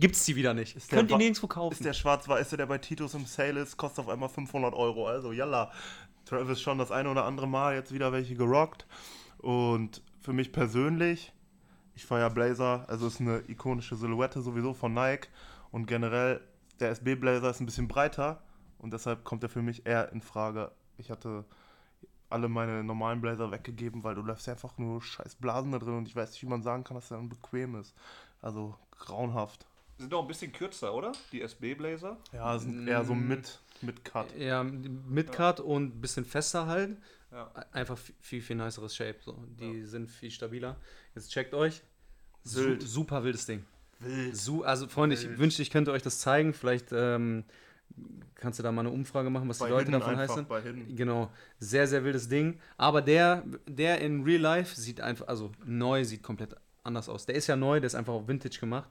gibt's 0.00 0.24
die 0.24 0.34
wieder 0.34 0.54
nicht. 0.54 0.74
Ist 0.74 0.90
Könnt 0.90 1.10
ihr 1.10 1.18
nirgendwo 1.18 1.46
kaufen. 1.46 1.74
Ist 1.74 1.84
der 1.84 1.92
schwarz-weiße, 1.92 2.56
der 2.56 2.66
bei 2.66 2.78
Titus 2.78 3.14
im 3.14 3.26
Sale 3.26 3.60
ist, 3.60 3.76
kostet 3.76 4.00
auf 4.00 4.08
einmal 4.08 4.28
500 4.28 4.74
Euro. 4.74 5.06
Also, 5.06 5.32
yalla. 5.32 5.70
Travis 6.24 6.60
schon 6.60 6.78
das 6.78 6.90
eine 6.90 7.10
oder 7.10 7.26
andere 7.26 7.46
Mal 7.46 7.74
jetzt 7.74 7.92
wieder 7.92 8.10
welche 8.10 8.34
gerockt. 8.34 8.86
Und 9.38 10.02
für 10.24 10.32
mich 10.32 10.52
persönlich, 10.52 11.32
ich 11.94 12.06
feiere 12.06 12.30
Blazer. 12.30 12.84
Also, 12.88 13.06
ist 13.06 13.20
eine 13.20 13.42
ikonische 13.46 13.94
Silhouette 13.94 14.40
sowieso 14.42 14.72
von 14.72 14.94
Nike. 14.94 15.28
Und 15.70 15.86
generell, 15.86 16.40
der 16.80 16.90
SB 16.90 17.14
Blazer 17.16 17.50
ist 17.50 17.60
ein 17.60 17.66
bisschen 17.66 17.88
breiter. 17.88 18.42
Und 18.78 18.92
deshalb 18.92 19.22
kommt 19.24 19.42
er 19.42 19.48
für 19.50 19.62
mich 19.62 19.86
eher 19.86 20.10
in 20.12 20.22
Frage. 20.22 20.72
Ich 20.96 21.10
hatte 21.10 21.44
alle 22.30 22.48
meine 22.48 22.82
normalen 22.82 23.20
Blazer 23.20 23.50
weggegeben, 23.50 24.02
weil 24.02 24.14
du 24.14 24.22
läufst 24.22 24.46
ja 24.46 24.54
einfach 24.54 24.76
nur 24.78 25.02
scheiß 25.02 25.36
Blasen 25.36 25.72
da 25.72 25.78
drin 25.78 25.98
und 25.98 26.08
ich 26.08 26.16
weiß 26.16 26.32
nicht, 26.32 26.42
wie 26.42 26.46
man 26.46 26.62
sagen 26.62 26.82
kann, 26.84 26.96
dass 26.96 27.08
der 27.08 27.18
dann 27.18 27.28
bequem 27.28 27.74
ist. 27.76 27.94
Also 28.42 28.74
grauenhaft. 28.98 29.66
Sind 29.98 30.12
auch 30.12 30.22
ein 30.22 30.26
bisschen 30.28 30.52
kürzer, 30.52 30.92
oder? 30.94 31.12
Die 31.32 31.42
SB-Blazer. 31.42 32.16
Ja, 32.32 32.58
sind 32.58 32.88
eher 32.88 33.04
so 33.04 33.14
Mm. 33.14 33.28
mit, 33.28 33.60
mit 33.82 34.04
Cut. 34.04 34.34
Ja, 34.36 34.64
mit 34.64 35.30
Cut 35.32 35.60
und 35.60 35.96
ein 35.96 36.00
bisschen 36.00 36.24
fester 36.24 36.66
halt. 36.66 36.96
Ja. 37.34 37.50
Einfach 37.72 37.98
viel, 38.20 38.40
viel, 38.40 38.54
niceres 38.54 38.94
Shape. 38.94 39.16
So. 39.20 39.36
Die 39.60 39.82
sind 39.84 40.08
viel 40.08 40.30
stabiler. 40.30 40.76
Jetzt 41.16 41.32
checkt 41.32 41.52
euch. 41.52 41.82
Wild. 42.44 42.82
Su 42.82 42.86
super 42.86 43.24
wildes 43.24 43.46
Ding. 43.46 43.64
Wild. 43.98 44.36
Su 44.36 44.62
also 44.62 44.86
Freunde, 44.86 45.16
ich 45.16 45.24
Wild. 45.24 45.38
wünschte, 45.38 45.62
ich 45.62 45.70
könnte 45.70 45.90
euch 45.90 46.02
das 46.02 46.20
zeigen. 46.20 46.54
Vielleicht 46.54 46.92
ähm, 46.92 47.44
kannst 48.36 48.60
du 48.60 48.62
da 48.62 48.70
mal 48.70 48.82
eine 48.82 48.90
Umfrage 48.90 49.30
machen, 49.30 49.48
was 49.48 49.58
Bei 49.58 49.66
die 49.66 49.72
Leute 49.72 49.86
Hidden 49.86 50.00
davon 50.00 50.16
heißen. 50.16 50.46
bei 50.46 50.62
Hidden. 50.62 50.94
Genau, 50.94 51.32
sehr, 51.58 51.88
sehr 51.88 52.04
wildes 52.04 52.28
Ding. 52.28 52.60
Aber 52.76 53.02
der, 53.02 53.42
der 53.66 54.00
in 54.00 54.22
Real 54.22 54.40
Life 54.40 54.80
sieht 54.80 55.00
einfach, 55.00 55.26
also 55.26 55.50
neu 55.64 56.04
sieht 56.04 56.22
komplett 56.22 56.54
anders 56.84 57.08
aus. 57.08 57.26
Der 57.26 57.34
ist 57.34 57.48
ja 57.48 57.56
neu, 57.56 57.80
der 57.80 57.88
ist 57.88 57.96
einfach 57.96 58.12
auf 58.12 58.28
Vintage 58.28 58.60
gemacht. 58.60 58.88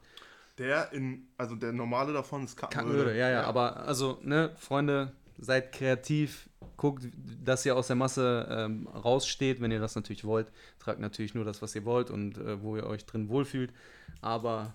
Der 0.58 0.92
in, 0.92 1.28
also 1.38 1.56
der 1.56 1.72
normale 1.72 2.12
davon 2.12 2.44
ist 2.44 2.56
Kackenöde. 2.56 2.92
Kackenöde, 2.92 3.18
ja, 3.18 3.30
ja, 3.30 3.44
aber 3.44 3.78
also, 3.78 4.20
ne, 4.22 4.52
Freunde, 4.56 5.12
seid 5.38 5.72
kreativ, 5.72 6.48
guckt, 6.76 7.04
dass 7.42 7.64
ihr 7.66 7.76
aus 7.76 7.88
der 7.88 7.96
Masse 7.96 8.46
ähm, 8.50 8.86
raussteht, 8.88 9.60
wenn 9.60 9.70
ihr 9.70 9.80
das 9.80 9.94
natürlich 9.94 10.24
wollt. 10.24 10.50
Tragt 10.78 11.00
natürlich 11.00 11.34
nur 11.34 11.44
das, 11.44 11.62
was 11.62 11.74
ihr 11.74 11.84
wollt 11.84 12.10
und 12.10 12.38
äh, 12.38 12.62
wo 12.62 12.76
ihr 12.76 12.86
euch 12.86 13.04
drin 13.06 13.28
wohlfühlt. 13.28 13.72
Aber, 14.20 14.72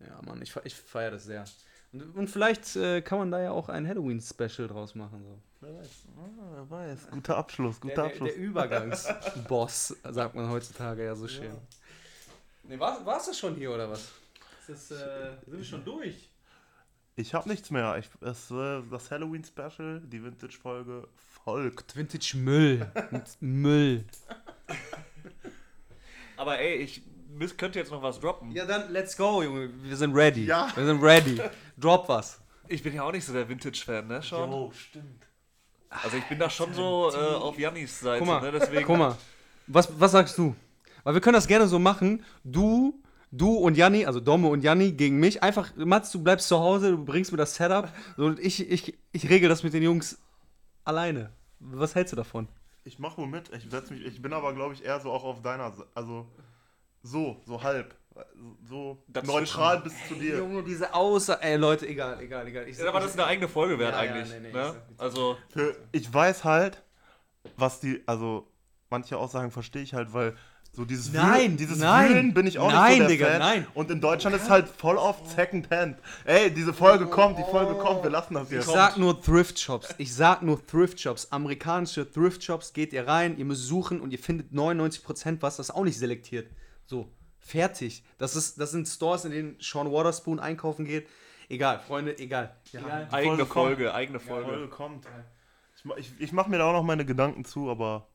ja, 0.00 0.20
Mann, 0.26 0.42
ich, 0.42 0.54
ich 0.64 0.74
feiere 0.74 1.12
das 1.12 1.24
sehr. 1.24 1.44
Und, 1.92 2.16
und 2.16 2.28
vielleicht 2.28 2.76
äh, 2.76 3.00
kann 3.00 3.18
man 3.18 3.30
da 3.30 3.40
ja 3.40 3.50
auch 3.50 3.68
ein 3.68 3.86
Halloween-Special 3.88 4.68
draus 4.68 4.94
machen. 4.94 5.22
So. 5.24 5.38
Wer 5.60 5.74
weiß. 5.78 5.88
Ah, 6.16 6.50
wer 6.54 6.70
weiß. 6.70 7.08
Guter 7.10 7.36
Abschluss, 7.36 7.80
guter 7.80 7.94
Der, 7.94 8.04
der, 8.04 8.12
Abschluss. 8.12 8.30
der 8.30 8.38
Übergangsboss, 8.38 9.96
sagt 10.10 10.34
man 10.34 10.50
heutzutage 10.50 11.04
ja 11.04 11.14
so 11.14 11.26
schön. 11.26 11.56
Ne, 12.64 12.78
war, 12.78 13.04
war's 13.06 13.26
das 13.26 13.38
schon 13.38 13.54
hier 13.54 13.72
oder 13.72 13.90
was? 13.90 14.12
Ist 14.68 14.90
das, 14.90 15.00
äh, 15.00 15.30
sind 15.46 15.58
wir 15.58 15.64
schon 15.64 15.84
durch? 15.84 16.28
Ich 17.18 17.34
habe 17.34 17.48
nichts 17.48 17.72
mehr. 17.72 17.98
Ich, 17.98 18.08
es, 18.20 18.48
äh, 18.52 18.80
das 18.92 19.10
Halloween-Special, 19.10 20.02
die 20.04 20.22
Vintage-Folge 20.22 21.08
folgt. 21.44 21.96
Vintage 21.96 22.36
Müll. 22.36 22.86
Müll. 23.40 24.04
Aber 26.36 26.60
ey, 26.60 26.76
ich 26.76 27.02
könnte 27.56 27.80
jetzt 27.80 27.90
noch 27.90 28.02
was 28.02 28.20
droppen. 28.20 28.52
Ja, 28.52 28.64
dann 28.64 28.92
let's 28.92 29.16
go, 29.16 29.42
Junge. 29.42 29.68
Wir 29.82 29.96
sind 29.96 30.14
ready. 30.14 30.44
Ja. 30.44 30.70
Wir 30.76 30.86
sind 30.86 31.02
ready. 31.02 31.40
Drop 31.76 32.08
was. 32.08 32.40
Ich 32.68 32.84
bin 32.84 32.94
ja 32.94 33.02
auch 33.02 33.10
nicht 33.10 33.24
so 33.24 33.32
der 33.32 33.48
Vintage-Fan, 33.48 34.06
ne? 34.06 34.22
Schon. 34.22 34.52
Jo, 34.52 34.70
stimmt. 34.72 35.26
Also 35.90 36.18
ich 36.18 36.24
bin 36.24 36.38
da 36.38 36.48
schon 36.48 36.72
so 36.72 37.10
äh, 37.12 37.16
auf 37.16 37.58
Jannis 37.58 37.98
Seite, 37.98 38.20
Guck 38.20 38.28
mal, 38.28 38.42
ne? 38.42 38.52
Deswegen. 38.60 38.84
Guck 38.84 38.96
mal. 38.96 39.18
Was, 39.66 39.88
was 39.98 40.12
sagst 40.12 40.38
du? 40.38 40.54
Weil 41.02 41.14
wir 41.14 41.20
können 41.20 41.34
das 41.34 41.48
gerne 41.48 41.66
so 41.66 41.80
machen. 41.80 42.24
Du, 42.44 43.02
du 43.30 43.54
und 43.54 43.76
Janni, 43.76 44.06
also 44.06 44.20
Domme 44.20 44.48
und 44.48 44.62
Janni 44.62 44.92
gegen 44.92 45.18
mich. 45.18 45.42
Einfach, 45.42 45.74
Mats, 45.76 46.10
du 46.12 46.22
bleibst 46.22 46.48
zu 46.48 46.58
Hause, 46.58 46.92
du 46.92 47.04
bringst 47.04 47.30
mir 47.32 47.38
das 47.38 47.54
Setup. 47.54 47.88
So, 48.16 48.26
und 48.26 48.38
ich, 48.38 48.68
ich, 48.70 48.98
ich 49.12 49.28
regel 49.28 49.48
das 49.48 49.62
mit 49.62 49.72
den 49.72 49.82
Jungs 49.82 50.18
alleine. 50.84 51.30
Was 51.60 51.94
hältst 51.94 52.12
du 52.12 52.16
davon? 52.16 52.48
Ich 52.84 52.98
mache 52.98 53.18
wohl 53.18 53.26
mit. 53.26 53.50
Ich, 53.54 53.66
setz 53.70 53.90
mich, 53.90 54.04
ich 54.04 54.22
bin 54.22 54.32
aber, 54.32 54.54
glaube 54.54 54.74
ich, 54.74 54.84
eher 54.84 54.98
so 55.00 55.10
auch 55.10 55.24
auf 55.24 55.42
deiner 55.42 55.70
Seite. 55.72 55.88
Also 55.94 56.26
so, 57.02 57.40
so 57.46 57.62
halb. 57.62 57.94
So 58.68 59.02
Dazwischen. 59.06 59.36
neutral 59.36 59.80
bis 59.80 59.92
zu 60.08 60.14
dir. 60.14 60.38
Junge, 60.38 60.64
diese 60.64 60.92
Außer... 60.92 61.40
Ey, 61.42 61.56
Leute, 61.56 61.86
egal, 61.86 62.20
egal, 62.20 62.46
egal. 62.48 62.66
Ich, 62.68 62.76
Ja, 62.76 62.88
aber 62.88 63.00
das 63.00 63.10
ist 63.10 63.18
eine 63.18 63.28
eigene 63.28 63.46
Folge 63.46 63.78
wert 63.78 63.94
Ja, 63.94 64.02
ja, 64.02 64.12
eigentlich. 64.12 64.30
nee, 64.32 64.40
nee, 64.40 64.48
ich 64.48 64.54
ne? 64.54 64.82
Also, 64.96 65.36
Für, 65.50 65.76
ich 65.92 66.12
weiß 66.12 66.42
halt, 66.42 66.82
was 67.56 67.78
die, 67.78 68.02
also 68.06 68.48
manche 68.90 69.16
Aussagen 69.16 69.50
verstehe 69.52 69.82
ich 69.82 69.94
halt, 69.94 70.12
weil 70.12 70.36
so 70.78 70.84
dieses 70.84 71.12
Nein, 71.12 71.40
Wühlen, 71.40 71.56
dieses 71.56 71.78
nein, 71.78 72.08
Wühlen 72.08 72.34
bin 72.34 72.46
ich 72.46 72.60
auch 72.60 72.70
nein, 72.70 72.90
nicht 72.90 72.96
so 72.98 72.98
der 73.00 73.08
Digga, 73.08 73.26
Fan. 73.26 73.38
nein. 73.40 73.66
Und 73.74 73.90
in 73.90 74.00
Deutschland 74.00 74.36
ist 74.36 74.48
halt 74.48 74.68
voll 74.68 74.96
oft 74.96 75.28
Secondhand. 75.28 75.98
Ey, 76.24 76.52
diese 76.52 76.72
Folge 76.72 77.06
kommt, 77.06 77.36
die 77.36 77.42
Folge 77.42 77.74
kommt, 77.74 78.04
wir 78.04 78.10
lassen 78.10 78.34
das 78.34 78.44
Ich 78.44 78.52
jetzt. 78.58 78.68
sag 78.68 78.96
nur 78.96 79.20
Thrift 79.20 79.58
Shops. 79.58 79.92
Ich 79.98 80.14
sag 80.14 80.42
nur 80.42 80.64
Thrift 80.64 81.00
Shops. 81.00 81.32
Amerikanische 81.32 82.08
Thrift 82.08 82.44
Shops 82.44 82.72
geht 82.72 82.92
ihr 82.92 83.08
rein, 83.08 83.36
ihr 83.38 83.44
müsst 83.44 83.64
suchen 83.66 84.00
und 84.00 84.12
ihr 84.12 84.20
findet 84.20 84.52
99% 84.52 85.38
was, 85.40 85.56
das 85.56 85.72
auch 85.72 85.82
nicht 85.82 85.98
selektiert. 85.98 86.48
So, 86.86 87.08
fertig. 87.40 88.04
Das, 88.18 88.36
ist, 88.36 88.60
das 88.60 88.70
sind 88.70 88.86
Stores, 88.86 89.24
in 89.24 89.32
denen 89.32 89.56
Sean 89.60 89.90
Waterspoon 89.90 90.38
einkaufen 90.38 90.84
geht. 90.84 91.08
Egal, 91.48 91.80
Freunde, 91.80 92.16
egal. 92.20 92.54
egal. 92.72 93.08
Die 93.10 93.14
eigene 93.14 93.46
Folge 93.46 93.46
Folge, 93.46 93.94
eigene 93.94 94.18
Die 94.20 94.24
Folge. 94.24 94.48
Folge 94.48 94.68
kommt. 94.68 95.06
Ich, 95.74 95.90
ich, 95.96 96.20
ich 96.20 96.32
mache 96.32 96.48
mir 96.50 96.58
da 96.58 96.66
auch 96.66 96.72
noch 96.72 96.84
meine 96.84 97.04
Gedanken 97.04 97.44
zu, 97.44 97.68
aber 97.68 98.06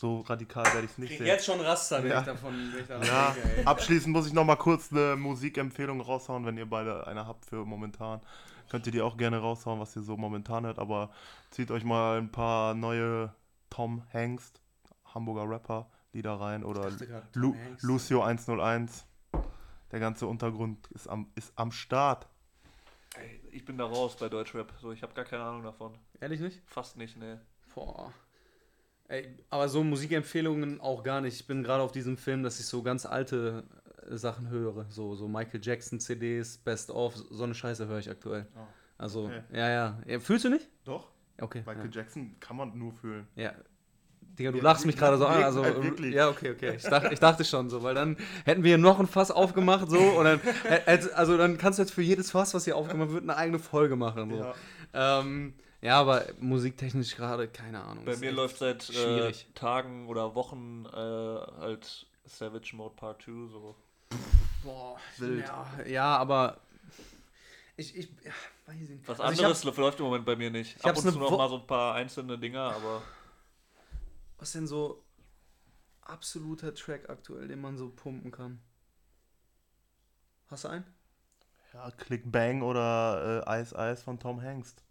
so 0.00 0.20
radikal 0.22 0.64
werde 0.64 0.86
ich 0.86 0.92
es 0.92 0.98
nicht 0.98 1.10
Ich 1.12 1.18
sehen. 1.18 1.26
jetzt 1.26 1.44
schon 1.44 1.60
Raster, 1.60 2.02
wenn 2.02 2.10
Ja. 2.10 2.20
ich 2.20 2.24
davon, 2.26 2.54
wenn 2.74 3.02
ich 3.02 3.06
Ja, 3.08 3.32
denke, 3.32 3.66
abschließend 3.66 4.14
muss 4.14 4.26
ich 4.26 4.32
noch 4.32 4.44
mal 4.46 4.56
kurz 4.56 4.90
eine 4.90 5.14
Musikempfehlung 5.14 6.00
raushauen, 6.00 6.46
wenn 6.46 6.56
ihr 6.56 6.64
beide 6.64 7.06
eine 7.06 7.26
habt 7.26 7.44
für 7.44 7.66
momentan. 7.66 8.22
Könnt 8.70 8.86
ihr 8.86 8.92
die 8.92 9.02
auch 9.02 9.18
gerne 9.18 9.38
raushauen, 9.38 9.78
was 9.78 9.94
ihr 9.96 10.02
so 10.02 10.16
momentan 10.16 10.64
hört, 10.64 10.78
aber 10.78 11.10
zieht 11.50 11.70
euch 11.70 11.84
mal 11.84 12.16
ein 12.16 12.32
paar 12.32 12.72
neue 12.74 13.34
Tom 13.68 14.02
Hengst, 14.08 14.62
Hamburger 15.04 15.46
Rapper, 15.50 15.90
Lieder 16.14 16.40
rein 16.40 16.64
oder 16.64 16.90
Lu 17.34 17.54
Hanks. 17.54 17.82
Lucio 17.82 18.22
101. 18.22 19.04
Der 19.92 20.00
ganze 20.00 20.26
Untergrund 20.26 20.86
ist 20.92 21.08
am, 21.08 21.30
ist 21.34 21.52
am 21.56 21.72
Start. 21.72 22.26
Ey, 23.16 23.40
ich 23.50 23.66
bin 23.66 23.76
da 23.76 23.84
raus 23.84 24.16
bei 24.18 24.30
Deutschrap. 24.30 24.72
So, 24.80 24.92
ich 24.92 25.02
habe 25.02 25.12
gar 25.12 25.24
keine 25.26 25.42
Ahnung 25.42 25.62
davon. 25.64 25.92
Ehrlich 26.20 26.40
nicht? 26.40 26.62
Fast 26.66 26.96
nicht, 26.96 27.18
ne. 27.18 27.40
Boah. 27.74 28.12
Ey, 29.10 29.28
aber 29.48 29.68
so 29.68 29.82
Musikempfehlungen 29.82 30.80
auch 30.80 31.02
gar 31.02 31.20
nicht. 31.20 31.34
Ich 31.34 31.46
bin 31.46 31.64
gerade 31.64 31.82
auf 31.82 31.90
diesem 31.90 32.16
Film, 32.16 32.44
dass 32.44 32.60
ich 32.60 32.66
so 32.66 32.80
ganz 32.82 33.04
alte 33.06 33.64
äh, 34.08 34.16
Sachen 34.16 34.48
höre. 34.50 34.86
So, 34.88 35.16
so 35.16 35.26
Michael 35.26 35.60
Jackson 35.60 35.98
CDs, 35.98 36.56
Best 36.58 36.90
of, 36.92 37.16
so 37.16 37.42
eine 37.42 37.54
Scheiße 37.54 37.88
höre 37.88 37.98
ich 37.98 38.08
aktuell. 38.08 38.46
Oh, 38.54 38.60
Also, 38.98 39.24
okay. 39.24 39.42
ja, 39.52 39.68
ja, 39.68 39.98
ja. 40.06 40.20
Fühlst 40.20 40.44
du 40.44 40.50
nicht? 40.50 40.68
Doch, 40.84 41.08
Okay. 41.40 41.62
Michael 41.66 41.90
Jackson 41.90 42.36
kann 42.38 42.56
man 42.56 42.78
nur 42.78 42.92
fühlen. 42.92 43.26
Ja. 43.34 43.42
ja. 43.44 43.52
Digga, 44.38 44.52
du 44.52 44.58
Ja, 44.58 44.62
lachst 44.64 44.86
mich 44.86 44.96
gerade 44.96 45.18
so 45.18 45.26
an. 45.26 45.42
Also, 45.42 45.64
halt 45.64 45.82
wirklich. 45.82 46.14
ja, 46.14 46.28
okay, 46.28 46.50
okay. 46.52 46.74
Ich 46.76 46.82
dachte, 46.84 47.12
ich 47.12 47.18
dachte 47.18 47.44
schon 47.44 47.68
so, 47.68 47.82
weil 47.82 47.94
dann 47.96 48.16
hätten 48.44 48.62
wir 48.62 48.78
noch 48.78 49.00
ein 49.00 49.06
Fass 49.08 49.30
aufgemacht 49.32 49.90
so 49.90 49.98
und 49.98 50.24
dann, 50.24 50.40
also 51.16 51.36
dann 51.36 51.58
kannst 51.58 51.78
du 51.78 51.82
jetzt 51.82 51.92
für 51.92 52.02
jedes 52.02 52.30
Fass, 52.30 52.54
was 52.54 52.64
hier 52.64 52.76
aufgemacht 52.76 53.10
wird, 53.10 53.22
eine 53.24 53.36
eigene 53.36 53.58
Folge 53.58 53.96
machen. 53.96 54.30
So. 54.30 54.36
Ja. 54.36 54.54
Ähm, 55.20 55.54
ja, 55.82 55.98
aber 56.00 56.26
musiktechnisch 56.38 57.16
gerade, 57.16 57.48
keine 57.48 57.82
Ahnung. 57.82 58.04
Bei 58.04 58.16
mir 58.16 58.32
läuft 58.32 58.58
seit 58.58 58.90
äh. 58.90 59.32
Tagen 59.54 60.08
oder 60.08 60.34
Wochen 60.34 60.84
äh, 60.86 60.90
halt 60.96 62.06
Savage 62.26 62.74
Mode 62.76 62.94
Part 62.96 63.22
2 63.22 63.48
so. 63.50 63.76
Boah, 64.64 64.98
Wild. 65.18 65.46
Ja, 65.46 65.66
ja, 65.86 66.16
aber 66.16 66.58
ich, 67.76 67.96
ich 67.96 68.08
ja, 68.24 68.32
weiß 68.66 68.88
nicht. 68.88 69.08
Was 69.08 69.20
Also 69.20 69.42
anderes 69.42 69.64
läuft 69.64 69.98
im 70.00 70.04
Moment 70.06 70.24
bei 70.26 70.36
mir 70.36 70.50
nicht. 70.50 70.76
ich 70.76 70.84
Ab 70.84 70.96
und 70.96 71.04
ne 71.04 71.12
zu 71.12 71.18
noch 71.18 71.30
Wo- 71.30 71.36
mal 71.38 71.48
so 71.48 71.56
ein 71.56 71.66
paar 71.66 71.94
einzelne 71.94 72.38
Dinger, 72.38 72.60
aber 72.60 72.96
Hab, 72.96 73.02
was 74.38 74.52
denn 74.52 74.66
so 74.66 75.02
absoluter 76.02 76.74
Track 76.74 77.08
aktuell, 77.08 77.48
den 77.48 77.60
man 77.60 77.78
so 77.78 77.88
pumpen 77.90 78.30
kann? 78.30 78.60
Hast 80.48 80.64
du 80.64 80.68
einen? 80.68 80.84
Ja, 81.72 81.90
Click 81.90 82.30
Bang 82.30 82.62
oder 82.62 83.44
äh, 83.46 83.60
Ice 83.62 83.74
Ice 83.76 84.02
von 84.04 84.18
Tom 84.20 84.40
Hengst. 84.40 84.84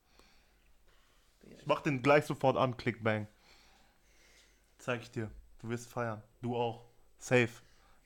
Ich 1.60 1.66
mach 1.66 1.82
den 1.82 2.02
gleich 2.02 2.26
sofort 2.26 2.56
an, 2.56 2.78
Clickbang. 2.78 3.28
Zeig 4.78 5.02
ich 5.02 5.12
dir. 5.12 5.30
Du 5.62 5.70
wirst 5.70 5.88
feiern. 5.88 6.24
Du 6.42 6.56
auch. 6.56 6.86
Safe. 7.20 7.50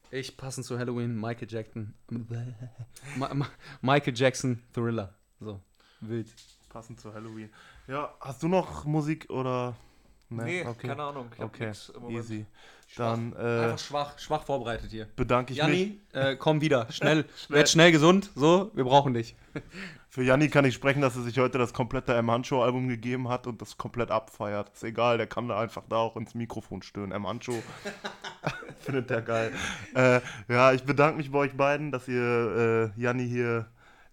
Ich 0.10 0.36
passend 0.38 0.66
zu 0.66 0.78
Halloween, 0.78 1.20
Michael 1.20 1.48
Jackson. 1.50 1.94
Michael 3.82 4.13
Jackson 4.16 4.63
Thriller. 4.74 5.13
So, 5.39 5.62
wild. 6.02 6.34
Passend 6.70 7.00
zu 7.00 7.13
Halloween. 7.13 7.52
Ja, 7.88 8.16
hast 8.20 8.42
du 8.42 8.48
noch 8.48 8.86
Musik 8.86 9.30
oder. 9.30 9.76
Ne? 10.36 10.43
Nee, 10.43 10.65
okay. 10.65 10.88
keine 10.88 11.04
Ahnung. 11.04 11.28
Ich 11.36 11.43
Okay, 11.43 11.72
easy. 12.10 12.46
Schwach. 12.88 13.12
Dann 13.12 13.34
äh, 13.34 13.63
Einfach 13.63 13.80
schwach, 13.80 14.19
schwach 14.19 14.43
vorbereitet 14.43 14.91
hier. 14.91 15.08
bedanke 15.15 15.54
ich 15.54 15.60
mich. 15.63 15.67
Janni, 15.67 16.00
äh, 16.13 16.36
komm 16.36 16.62
wieder. 16.62 16.88
Schnell, 16.91 17.26
werd 17.50 17.69
schnell 17.69 17.91
gesund. 17.91 18.30
So, 18.36 18.72
wir 18.76 18.84
brauchen 18.84 19.13
dich. 19.13 19.36
Für 20.10 20.22
Janni 20.22 20.50
kann 20.50 20.63
ich 20.65 20.76
sprechen, 20.76 21.02
dass 21.02 21.15
er 21.15 21.24
sich 21.24 21.39
heute 21.39 21.58
das 21.58 21.74
komplette 21.74 22.13
M. 22.13 22.30
Hancho 22.30 22.63
Album 22.63 22.88
gegeben 22.88 23.30
hat 23.30 23.48
und 23.48 23.60
das 23.63 23.80
komplett 23.80 24.12
abfeiert. 24.12 24.69
Ist 24.69 24.84
egal, 24.84 25.17
der 25.17 25.26
kann 25.26 25.48
da 25.48 25.60
einfach 25.60 25.82
da 25.89 25.96
auch 25.96 26.15
ins 26.17 26.36
Mikrofon 26.36 26.84
stöhnen. 26.84 27.12
M. 27.12 27.26
Hancho 27.26 27.54
findet 28.82 29.10
der 29.10 29.24
geil. 29.24 29.52
Äh, 29.96 30.22
ja, 30.48 30.72
ich 30.74 30.84
bedanke 30.84 31.17
mich 31.17 31.32
bei 31.32 31.39
euch 31.39 31.54
beiden, 31.58 31.91
dass 31.91 32.08
ihr 32.08 32.91
äh, 32.96 33.02
Janni 33.02 33.28
hier 33.28 33.65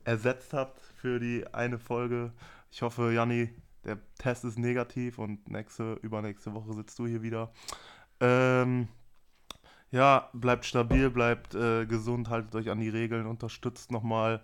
ersetzt 0.05 0.55
habt 0.55 0.81
für 1.01 1.21
die 1.21 1.47
eine 1.53 1.79
Folge. 1.79 2.33
Ich 2.71 2.81
hoffe, 2.81 3.13
Janni, 3.13 3.51
der 3.85 3.99
Test 4.19 4.45
ist 4.45 4.59
negativ 4.59 5.19
und 5.19 5.49
nächste, 5.51 5.95
übernächste 6.03 6.55
Woche 6.55 6.73
sitzt 6.75 6.99
du 6.99 7.07
hier 7.07 7.23
wieder. 7.23 7.53
Ähm, 8.21 8.89
ja, 9.91 10.29
bleibt 10.33 10.65
stabil, 10.67 11.11
bleibt 11.11 11.55
äh, 11.55 11.87
gesund, 11.87 12.29
haltet 12.29 12.55
euch 12.55 12.71
an 12.71 12.81
die 12.81 12.89
Regeln, 12.89 13.27
unterstützt 13.27 13.91
nochmal 13.91 14.43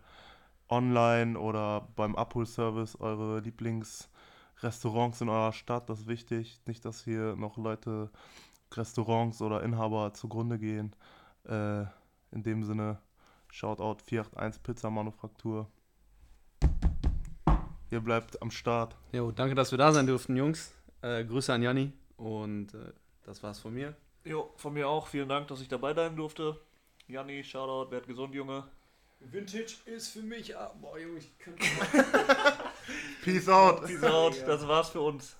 online 0.69 1.39
oder 1.39 1.89
beim 1.97 2.17
Abholservice 2.17 2.99
eure 3.01 3.41
Lieblingsrestaurants 3.41 5.21
in 5.21 5.29
eurer 5.29 5.53
Stadt. 5.53 5.89
Das 5.89 6.01
ist 6.01 6.07
wichtig. 6.09 6.61
Nicht, 6.67 6.85
dass 6.85 7.05
hier 7.05 7.37
noch 7.37 7.57
Leute, 7.57 8.11
Restaurants 8.73 9.41
oder 9.43 9.63
Inhaber 9.63 10.13
zugrunde 10.15 10.59
gehen. 10.59 10.95
Äh, 11.45 11.83
in 12.33 12.43
dem 12.43 12.65
Sinne, 12.65 12.99
Shoutout 13.49 14.03
481 14.05 14.63
Pizza 14.63 14.91
Manufaktur. 14.91 15.71
Ihr 17.91 18.01
bleibt 18.01 18.41
am 18.43 18.51
Start. 18.51 18.97
Jo, 19.13 19.31
danke, 19.31 19.55
dass 19.55 19.71
wir 19.71 19.79
da 19.79 19.93
sein 19.93 20.07
durften, 20.07 20.37
Jungs. 20.37 20.75
Äh, 21.03 21.25
Grüße 21.25 21.53
an 21.53 21.63
Janni. 21.63 21.93
Und 22.17 22.75
äh, 22.75 22.93
das 23.25 23.43
war's 23.43 23.61
von 23.61 23.75
mir. 23.75 23.95
Jo, 24.25 24.53
von 24.57 24.73
mir 24.73 24.89
auch. 24.89 25.07
Vielen 25.07 25.29
Dank, 25.29 25.49
dass 25.49 25.61
ich 25.61 25.69
dabei 25.69 25.95
sein 25.95 26.17
durfte. 26.17 26.59
Janni, 27.07 27.45
Shoutout, 27.45 27.93
werd 27.93 28.07
gesund, 28.07 28.35
Junge. 28.35 28.65
Vintage 29.21 29.77
ist 29.87 30.09
für 30.09 30.23
mich. 30.23 30.57
Ah, 30.57 30.75
boah, 30.81 30.99
Junge, 30.99 31.19
ich 31.19 31.39
könnte. 31.39 31.65
Peace 33.23 33.49
out. 33.49 33.87
Peace 33.87 34.03
out. 34.03 34.35
Das 34.47 34.67
war's 34.67 34.91
für 34.91 35.01
uns. 35.01 35.37